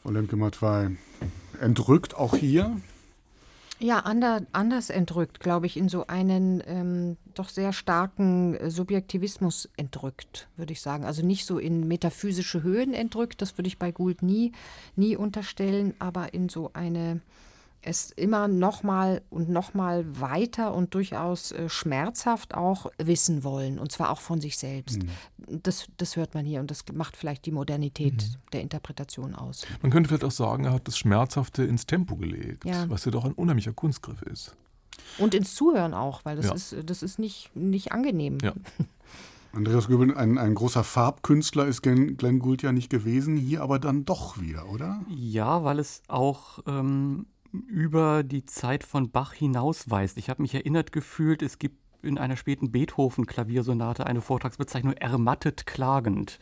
[0.02, 0.98] Frau Lemke-Matwei,
[1.62, 2.76] entrückt auch hier?
[3.82, 9.70] Ja, ander, anders entrückt, glaube ich, in so einen ähm, doch sehr starken äh, Subjektivismus
[9.78, 11.06] entrückt, würde ich sagen.
[11.06, 14.52] Also nicht so in metaphysische Höhen entrückt, das würde ich bei Gould nie,
[14.98, 17.22] nie unterstellen, aber in so eine
[17.82, 23.80] es immer noch mal und noch mal weiter und durchaus äh, schmerzhaft auch wissen wollen
[23.80, 25.04] und zwar auch von sich selbst.
[25.04, 25.62] Mhm.
[25.64, 28.52] Das, das hört man hier und das macht vielleicht die Modernität mhm.
[28.54, 29.66] der Interpretation aus.
[29.82, 32.90] Man könnte vielleicht auch sagen, er hat das Schmerzhafte ins Tempo gelegt, ja.
[32.90, 34.56] was ja doch ein unheimlicher Kunstgriff ist.
[35.18, 36.54] Und ins Zuhören auch, weil das ja.
[36.54, 38.38] ist, das ist nicht, nicht angenehm.
[38.44, 38.54] Ja.
[39.52, 43.80] Andreas Göbel, ein, ein großer Farbkünstler ist Glenn, Glenn Gould ja nicht gewesen, hier aber
[43.80, 45.02] dann doch wieder, oder?
[45.10, 50.18] Ja, weil es auch ähm, über die Zeit von Bach hinausweist.
[50.18, 56.40] Ich habe mich erinnert gefühlt, es gibt in einer späten Beethoven-Klaviersonate eine Vortragsbezeichnung ermattet klagend.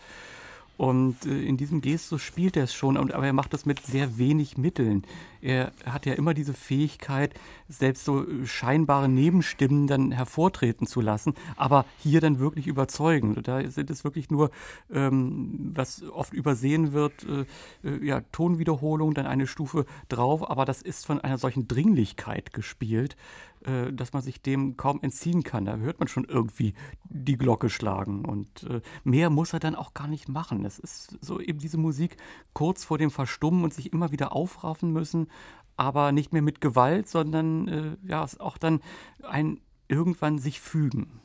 [0.78, 4.18] Und äh, in diesem Gestus spielt er es schon, aber er macht das mit sehr
[4.18, 5.04] wenig Mitteln.
[5.42, 7.34] Er hat ja immer diese Fähigkeit,
[7.68, 13.42] selbst so scheinbare Nebenstimmen dann hervortreten zu lassen, aber hier dann wirklich überzeugen.
[13.44, 14.52] Da sind es wirklich nur,
[14.92, 17.46] ähm, was oft übersehen wird, äh,
[17.88, 23.16] äh, ja, Tonwiederholung, dann eine Stufe drauf, aber das ist von einer solchen Dringlichkeit gespielt,
[23.66, 25.66] äh, dass man sich dem kaum entziehen kann.
[25.66, 26.74] Da hört man schon irgendwie
[27.06, 28.26] die Glocke schlagen.
[28.26, 30.66] Und äh, mehr muss er dann auch gar nicht machen.
[30.66, 32.18] Es ist so eben diese Musik
[32.54, 35.28] kurz vor dem Verstummen und sich immer wieder aufraffen müssen,
[35.76, 38.82] aber nicht mehr mit Gewalt, sondern äh, ja, auch dann
[39.24, 41.22] ein irgendwann sich fügen.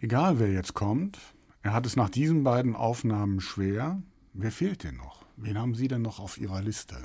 [0.00, 1.18] Egal wer jetzt kommt,
[1.62, 4.02] er hat es nach diesen beiden Aufnahmen schwer.
[4.32, 5.24] Wer fehlt denn noch?
[5.36, 6.96] Wen haben Sie denn noch auf Ihrer Liste?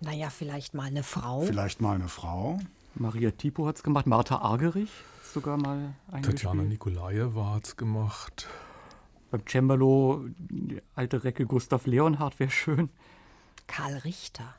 [0.00, 1.42] Naja, vielleicht mal eine Frau.
[1.42, 2.58] Vielleicht mal eine Frau.
[2.98, 4.90] Maria Tipo hat es gemacht, Martha Argerich
[5.36, 8.48] sogar mal Tatjana Nikolajewa hat es gemacht.
[9.30, 12.88] Beim Cembalo, die alte Recke Gustav Leonhardt wäre schön.
[13.66, 14.54] Karl Richter.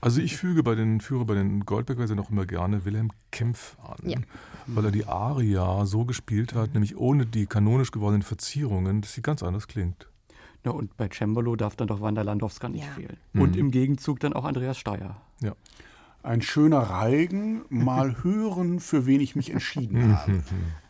[0.00, 4.08] Also ich füge bei den, führe bei den Goldberg-Versionen auch immer gerne Wilhelm Kempf an,
[4.08, 4.18] ja.
[4.66, 9.22] weil er die Aria so gespielt hat, nämlich ohne die kanonisch gewordenen Verzierungen, dass sie
[9.22, 10.08] ganz anders klingt.
[10.64, 12.92] Ja, und bei Cembalo darf dann doch Wanda Landowska nicht ja.
[12.92, 13.18] fehlen.
[13.34, 13.58] Und mhm.
[13.58, 15.20] im Gegenzug dann auch Andreas Steyer.
[15.40, 15.54] Ja
[16.22, 20.42] ein schöner Reigen, mal hören, für wen ich mich entschieden habe.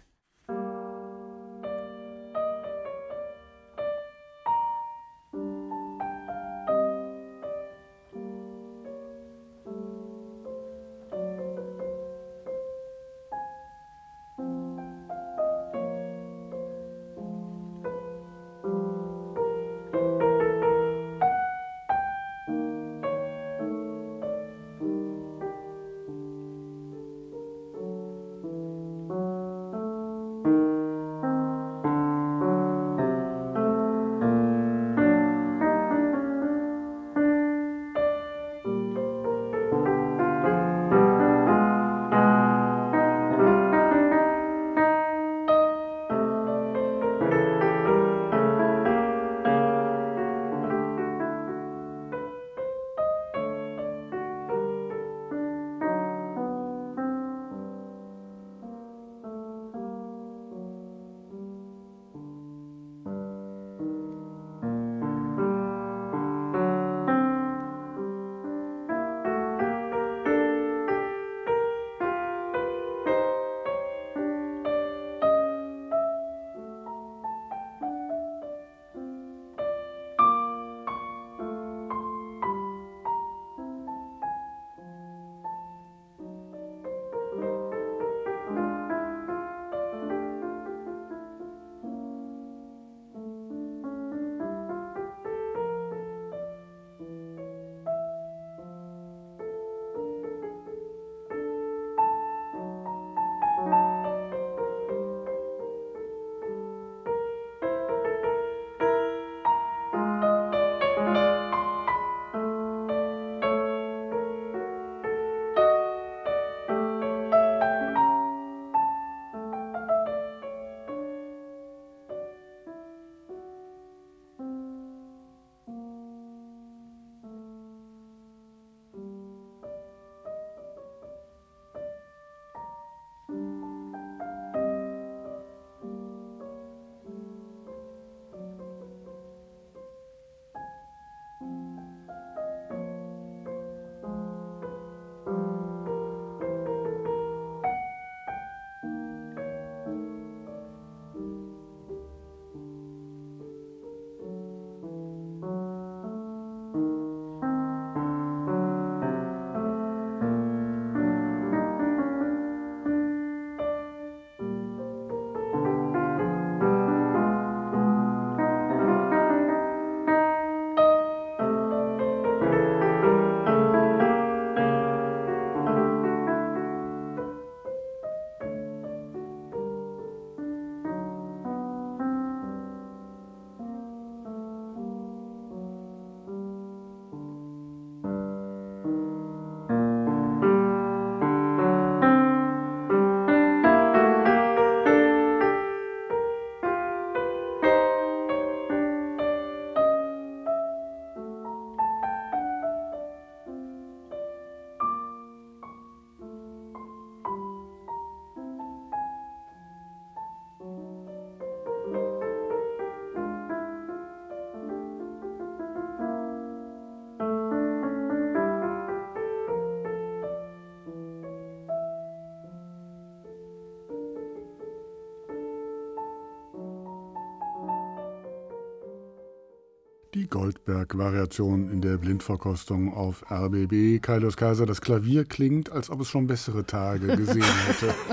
[230.49, 234.01] Goldberg-Variation in der Blindverkostung auf RBB.
[234.01, 237.95] Kaius Kaiser, das Klavier klingt, als ob es schon bessere Tage gesehen hätte.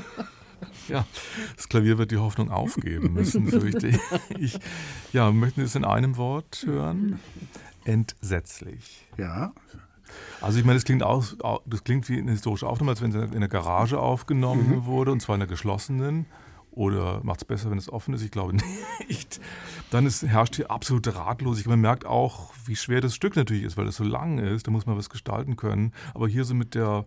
[0.88, 1.04] Ja,
[1.56, 4.00] das Klavier wird die Hoffnung aufgeben müssen, fürchte
[4.38, 4.60] ich.
[5.14, 7.20] Ja, möchten Sie es in einem Wort hören?
[7.86, 9.08] Entsetzlich.
[9.18, 9.52] Ja.
[10.42, 13.18] Also ich meine, das klingt, aus, das klingt wie eine historische Aufnahme, als wenn sie
[13.18, 14.86] in einer Garage aufgenommen mhm.
[14.86, 16.28] wurde, und zwar in einer geschlossenen.
[16.72, 18.22] Oder macht es besser, wenn es offen ist?
[18.22, 18.56] Ich glaube
[19.08, 19.40] nicht.
[19.96, 21.70] Dann ist, herrscht hier absolute Ratlosigkeit.
[21.70, 24.68] Man merkt auch, wie schwer das Stück natürlich ist, weil es so lang ist.
[24.68, 25.94] Da muss man was gestalten können.
[26.14, 27.06] Aber hier so mit der,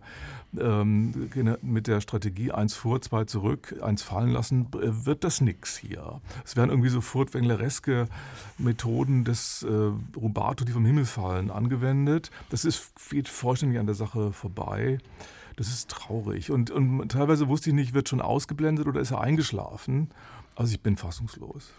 [0.59, 1.29] ähm,
[1.61, 6.19] mit der Strategie eins vor, zwei zurück, eins fallen lassen, wird das nichts hier.
[6.43, 8.07] Es werden irgendwie so furtwänglereske
[8.57, 12.31] Methoden des äh, Rubato, die vom Himmel fallen, angewendet.
[12.49, 14.97] Das ist, geht vollständig an der Sache vorbei.
[15.57, 16.49] Das ist traurig.
[16.49, 20.09] Und, und teilweise wusste ich nicht, wird schon ausgeblendet oder ist er eingeschlafen.
[20.55, 21.71] Also ich bin fassungslos.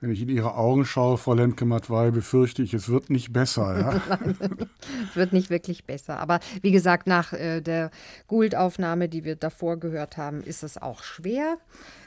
[0.00, 3.80] Wenn ich in Ihre Augen schaue, Frau Lemke-Matwei, befürchte ich, es wird nicht besser.
[3.80, 4.18] Ja?
[5.10, 6.20] es wird nicht wirklich besser.
[6.20, 7.90] Aber wie gesagt, nach äh, der
[8.28, 11.58] Gould-Aufnahme, die wir davor gehört haben, ist es auch schwer.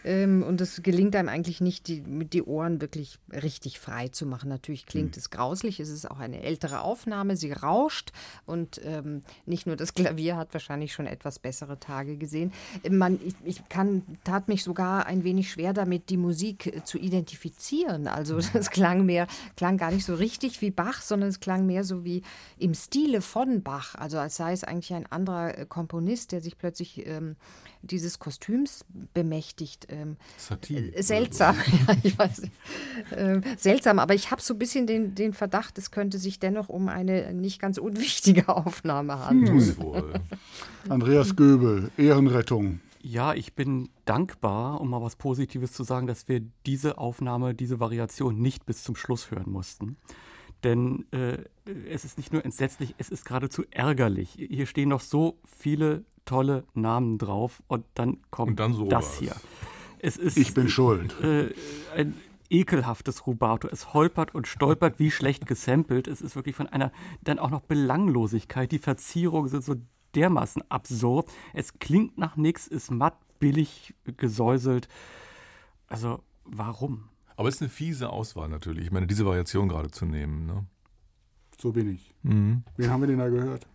[0.04, 4.26] Ähm, und es gelingt einem eigentlich nicht, die, mit die Ohren wirklich richtig frei zu
[4.26, 4.50] machen.
[4.50, 5.20] Natürlich klingt mhm.
[5.20, 8.12] es grauslich, es ist auch eine ältere Aufnahme, sie rauscht
[8.46, 12.52] und ähm, nicht nur das Klavier hat wahrscheinlich schon etwas bessere Tage gesehen.
[12.90, 16.98] Man, ich, ich kann, tat mich sogar ein wenig schwer damit, die Musik äh, zu
[16.98, 18.08] identifizieren.
[18.08, 18.44] Also mhm.
[18.54, 22.04] das klang mehr, klang gar nicht so richtig wie Bach, sondern es klang mehr so
[22.04, 22.24] wie
[22.58, 23.96] im Stile von Bach.
[23.96, 27.36] Also als sei es eigentlich ein anderer äh, Komponist, der sich plötzlich ähm,
[27.82, 29.88] dieses Kostüms bemächtigt.
[29.90, 30.94] Ähm, Satie.
[30.94, 31.56] Äh, seltsam,
[31.88, 32.54] ja, ich weiß nicht.
[33.16, 36.70] Ähm, seltsam, aber ich habe so ein bisschen den, den Verdacht, es könnte sich dennoch
[36.70, 39.76] um eine nicht ganz unwichtige Aufnahme handeln.
[39.78, 40.04] Hm.
[40.90, 42.80] Andreas Göbel, Ehrenrettung.
[43.04, 47.80] Ja, ich bin dankbar, um mal was Positives zu sagen, dass wir diese Aufnahme, diese
[47.80, 49.98] Variation nicht bis zum Schluss hören mussten.
[50.64, 51.40] Denn äh,
[51.90, 54.34] es ist nicht nur entsetzlich, es ist geradezu ärgerlich.
[54.34, 59.36] Hier stehen noch so viele tolle Namen drauf und dann kommt und dann das hier.
[60.00, 61.14] Es ist, ich bin schuld.
[61.22, 61.54] Äh,
[61.94, 62.16] ein
[62.50, 63.68] ekelhaftes Rubato.
[63.68, 66.08] Es holpert und stolpert wie schlecht gesampelt.
[66.08, 68.72] Es ist wirklich von einer dann auch noch Belanglosigkeit.
[68.72, 69.76] Die Verzierungen sind so
[70.16, 71.30] dermaßen absurd.
[71.54, 74.88] Es klingt nach nichts, ist matt, billig gesäuselt.
[75.88, 77.10] Also warum?
[77.36, 78.86] Aber es ist eine fiese Auswahl natürlich.
[78.86, 80.46] Ich meine, diese Variation gerade zu nehmen.
[80.46, 80.66] Ne?
[81.60, 82.14] So bin ich.
[82.24, 82.64] Mhm.
[82.78, 83.68] Wen haben wir denn da gehört?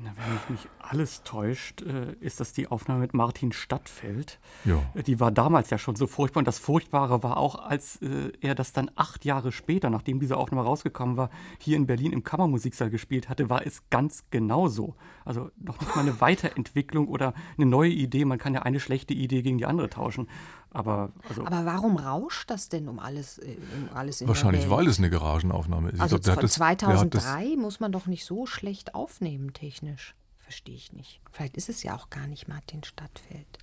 [0.00, 4.38] Na, wenn mich nicht alles täuscht, äh, ist das die Aufnahme mit Martin Stadtfeld.
[4.64, 4.80] Ja.
[5.02, 6.40] Die war damals ja schon so furchtbar.
[6.40, 10.36] Und das Furchtbare war auch, als äh, er das dann acht Jahre später, nachdem diese
[10.36, 14.94] Aufnahme rausgekommen war, hier in Berlin im Kammermusiksaal gespielt hatte, war es ganz genauso.
[15.24, 18.24] Also noch nicht mal eine Weiterentwicklung oder eine neue Idee.
[18.24, 20.28] Man kann ja eine schlechte Idee gegen die andere tauschen.
[20.70, 24.86] Aber, also Aber warum rauscht das denn um alles, äh, um alles in Wahrscheinlich, weil
[24.86, 26.00] es eine Garagenaufnahme ist.
[26.00, 30.14] Also glaub, von 2003 muss man doch nicht so schlecht aufnehmen, technisch.
[30.38, 31.20] Verstehe ich nicht.
[31.32, 33.58] Vielleicht ist es ja auch gar nicht Martin Stadtfeld.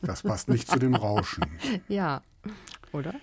[0.00, 1.44] Das passt nicht zu dem Rauschen.
[1.88, 2.22] Ja,
[2.92, 3.14] oder?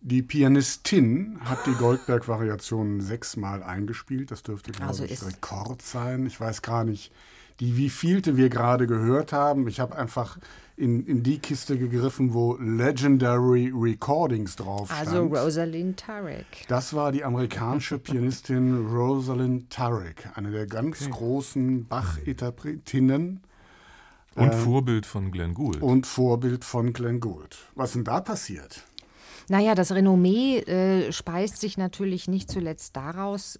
[0.00, 4.30] Die Pianistin hat die Goldberg-Variationen sechsmal eingespielt.
[4.30, 6.26] Das dürfte, glaube also ich, Rekord sein.
[6.26, 7.12] Ich weiß gar nicht,
[7.60, 9.68] die wievielte wir gerade gehört haben.
[9.68, 10.38] Ich habe einfach
[10.76, 15.08] in, in die Kiste gegriffen, wo Legendary Recordings drauf stand.
[15.08, 16.46] Also Rosalind Tarek.
[16.68, 21.10] Das war die amerikanische Pianistin Rosalind Tarek, eine der ganz okay.
[21.10, 23.42] großen Bach-Interpretinnen.
[24.34, 25.82] Und ähm, Vorbild von Glenn Gould.
[25.82, 27.58] Und Vorbild von Glenn Gould.
[27.74, 28.82] Was ist denn da passiert?
[29.48, 33.58] Naja, das Renommee äh, speist sich natürlich nicht zuletzt daraus,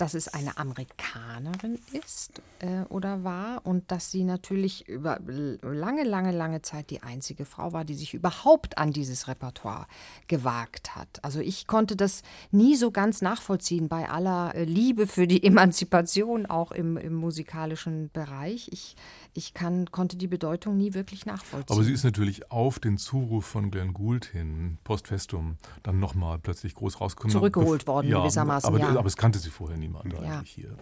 [0.00, 5.20] dass es eine Amerikanerin ist äh, oder war und dass sie natürlich über
[5.62, 9.86] lange, lange, lange Zeit die einzige Frau war, die sich überhaupt an dieses Repertoire
[10.26, 11.22] gewagt hat.
[11.22, 16.46] Also ich konnte das nie so ganz nachvollziehen bei aller äh, Liebe für die Emanzipation
[16.46, 18.68] auch im, im musikalischen Bereich.
[18.72, 18.96] Ich
[19.34, 21.76] ich kann, konnte die Bedeutung nie wirklich nachvollziehen.
[21.76, 26.38] Aber sie ist natürlich auf den Zuruf von Glenn Gould hin, post festum, dann nochmal
[26.38, 27.32] plötzlich groß rausgekommen.
[27.32, 28.88] Zurückgeholt worden ja, gewissermaßen, aber, ja.
[28.88, 30.38] aber es kannte sie vorher niemand ja.
[30.38, 30.76] eigentlich hier.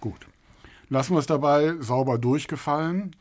[0.00, 0.26] Gut.
[0.88, 3.14] Lassen wir es dabei, sauber durchgefallen.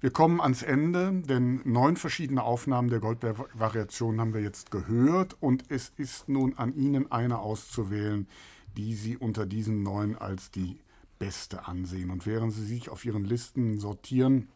[0.00, 5.64] Wir kommen ans Ende, denn neun verschiedene Aufnahmen der Goldberg-Variationen haben wir jetzt gehört und
[5.70, 8.28] es ist nun an Ihnen eine auszuwählen,
[8.76, 10.78] die Sie unter diesen neun als die
[11.18, 12.10] Beste ansehen.
[12.10, 14.48] Und während Sie sich auf Ihren Listen sortieren,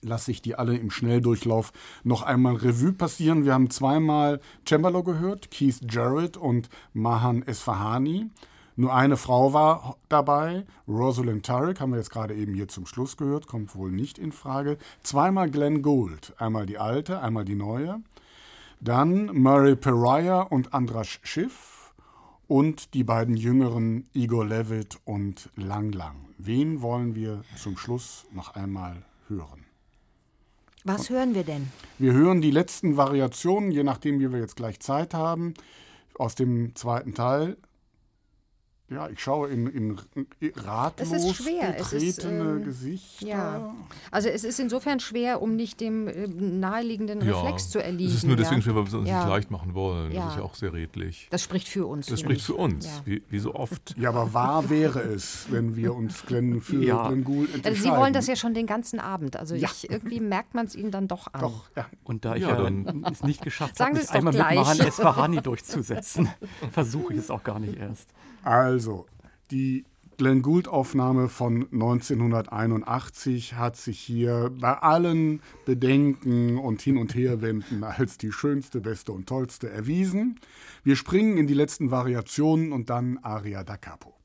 [0.00, 1.72] lasse ich die alle im Schnelldurchlauf
[2.02, 3.44] noch einmal Revue passieren.
[3.44, 8.30] Wir haben zweimal Cembalo gehört, Keith Jarrett und Mahan Esfahani.
[8.74, 13.16] Nur eine Frau war dabei, Rosalind Tarek, haben wir jetzt gerade eben hier zum Schluss
[13.16, 14.78] gehört, kommt wohl nicht in Frage.
[15.02, 18.00] Zweimal Glenn Gould, einmal die alte, einmal die neue.
[18.80, 21.94] Dann Murray Pariah und Andras Schiff
[22.48, 26.16] und die beiden jüngeren Igor Levitt und Lang Lang.
[26.38, 29.64] Wen wollen wir zum Schluss noch einmal hören?
[30.84, 31.68] Was hören wir denn?
[31.98, 35.54] Wir hören die letzten Variationen, je nachdem, wie wir jetzt gleich Zeit haben,
[36.18, 37.56] aus dem zweiten Teil.
[38.92, 39.96] Ja, ich schaue in, in
[40.56, 41.72] ratlos es ist schwer.
[41.72, 43.26] betretene es ist, ähm, Gesichter.
[43.26, 43.74] Ja.
[44.10, 48.10] Also es ist insofern schwer, um nicht dem äh, naheliegenden Reflex zu erliegen.
[48.10, 48.62] Es ist nur deswegen ja.
[48.64, 49.20] schwer, weil wir es uns Ja.
[49.20, 50.12] nicht leicht machen wollen.
[50.12, 50.24] Ja.
[50.24, 51.28] Das ist ja auch sehr redlich.
[51.30, 52.06] Das spricht für uns.
[52.06, 52.92] Das spricht für uns, Ja.
[53.04, 53.94] wie, wie so oft.
[53.98, 57.08] Ja, aber wahr wäre es, wenn wir uns Glenn für Ja.
[57.08, 57.82] Glenn Gould Also entscheiden.
[57.82, 59.36] Sie wollen das ja schon den ganzen Abend.
[59.36, 59.68] Also Ja.
[59.72, 61.40] ich, irgendwie merkt man es Ihnen dann doch an.
[61.40, 61.86] Doch, ja.
[62.04, 64.16] Und da ich Ja, ja, dann- es nicht geschafft Sagen habe, Sie mich es doch
[64.18, 64.56] einmal mit gleich.
[64.78, 66.28] Mahan Esfahani durchzusetzen,
[66.72, 68.08] versuche ich es auch gar nicht erst.
[68.44, 68.81] Also,
[69.50, 69.84] die
[70.18, 78.18] Glenn Gould-Aufnahme von 1981 hat sich hier bei allen Bedenken und Hin- und Herwenden als
[78.18, 80.38] die schönste, beste und tollste erwiesen.
[80.84, 84.21] Wir springen in die letzten Variationen und dann Aria da Capo.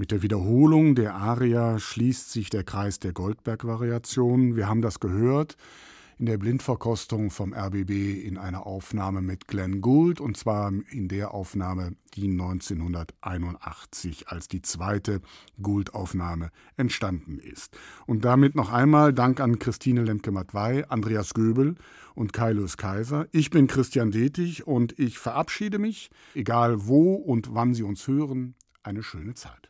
[0.00, 4.56] Mit der Wiederholung der Aria schließt sich der Kreis der Goldberg-Variationen.
[4.56, 5.58] Wir haben das gehört
[6.18, 11.34] in der Blindverkostung vom RBB in einer Aufnahme mit Glenn Gould und zwar in der
[11.34, 15.20] Aufnahme, die 1981 als die zweite
[15.60, 17.76] Gould-Aufnahme entstanden ist.
[18.06, 21.74] Und damit noch einmal Dank an Christine Lemke-Matwei, Andreas Göbel
[22.14, 23.26] und Kailus Kaiser.
[23.32, 28.54] Ich bin Christian Detig und ich verabschiede mich, egal wo und wann Sie uns hören,
[28.82, 29.69] eine schöne Zeit.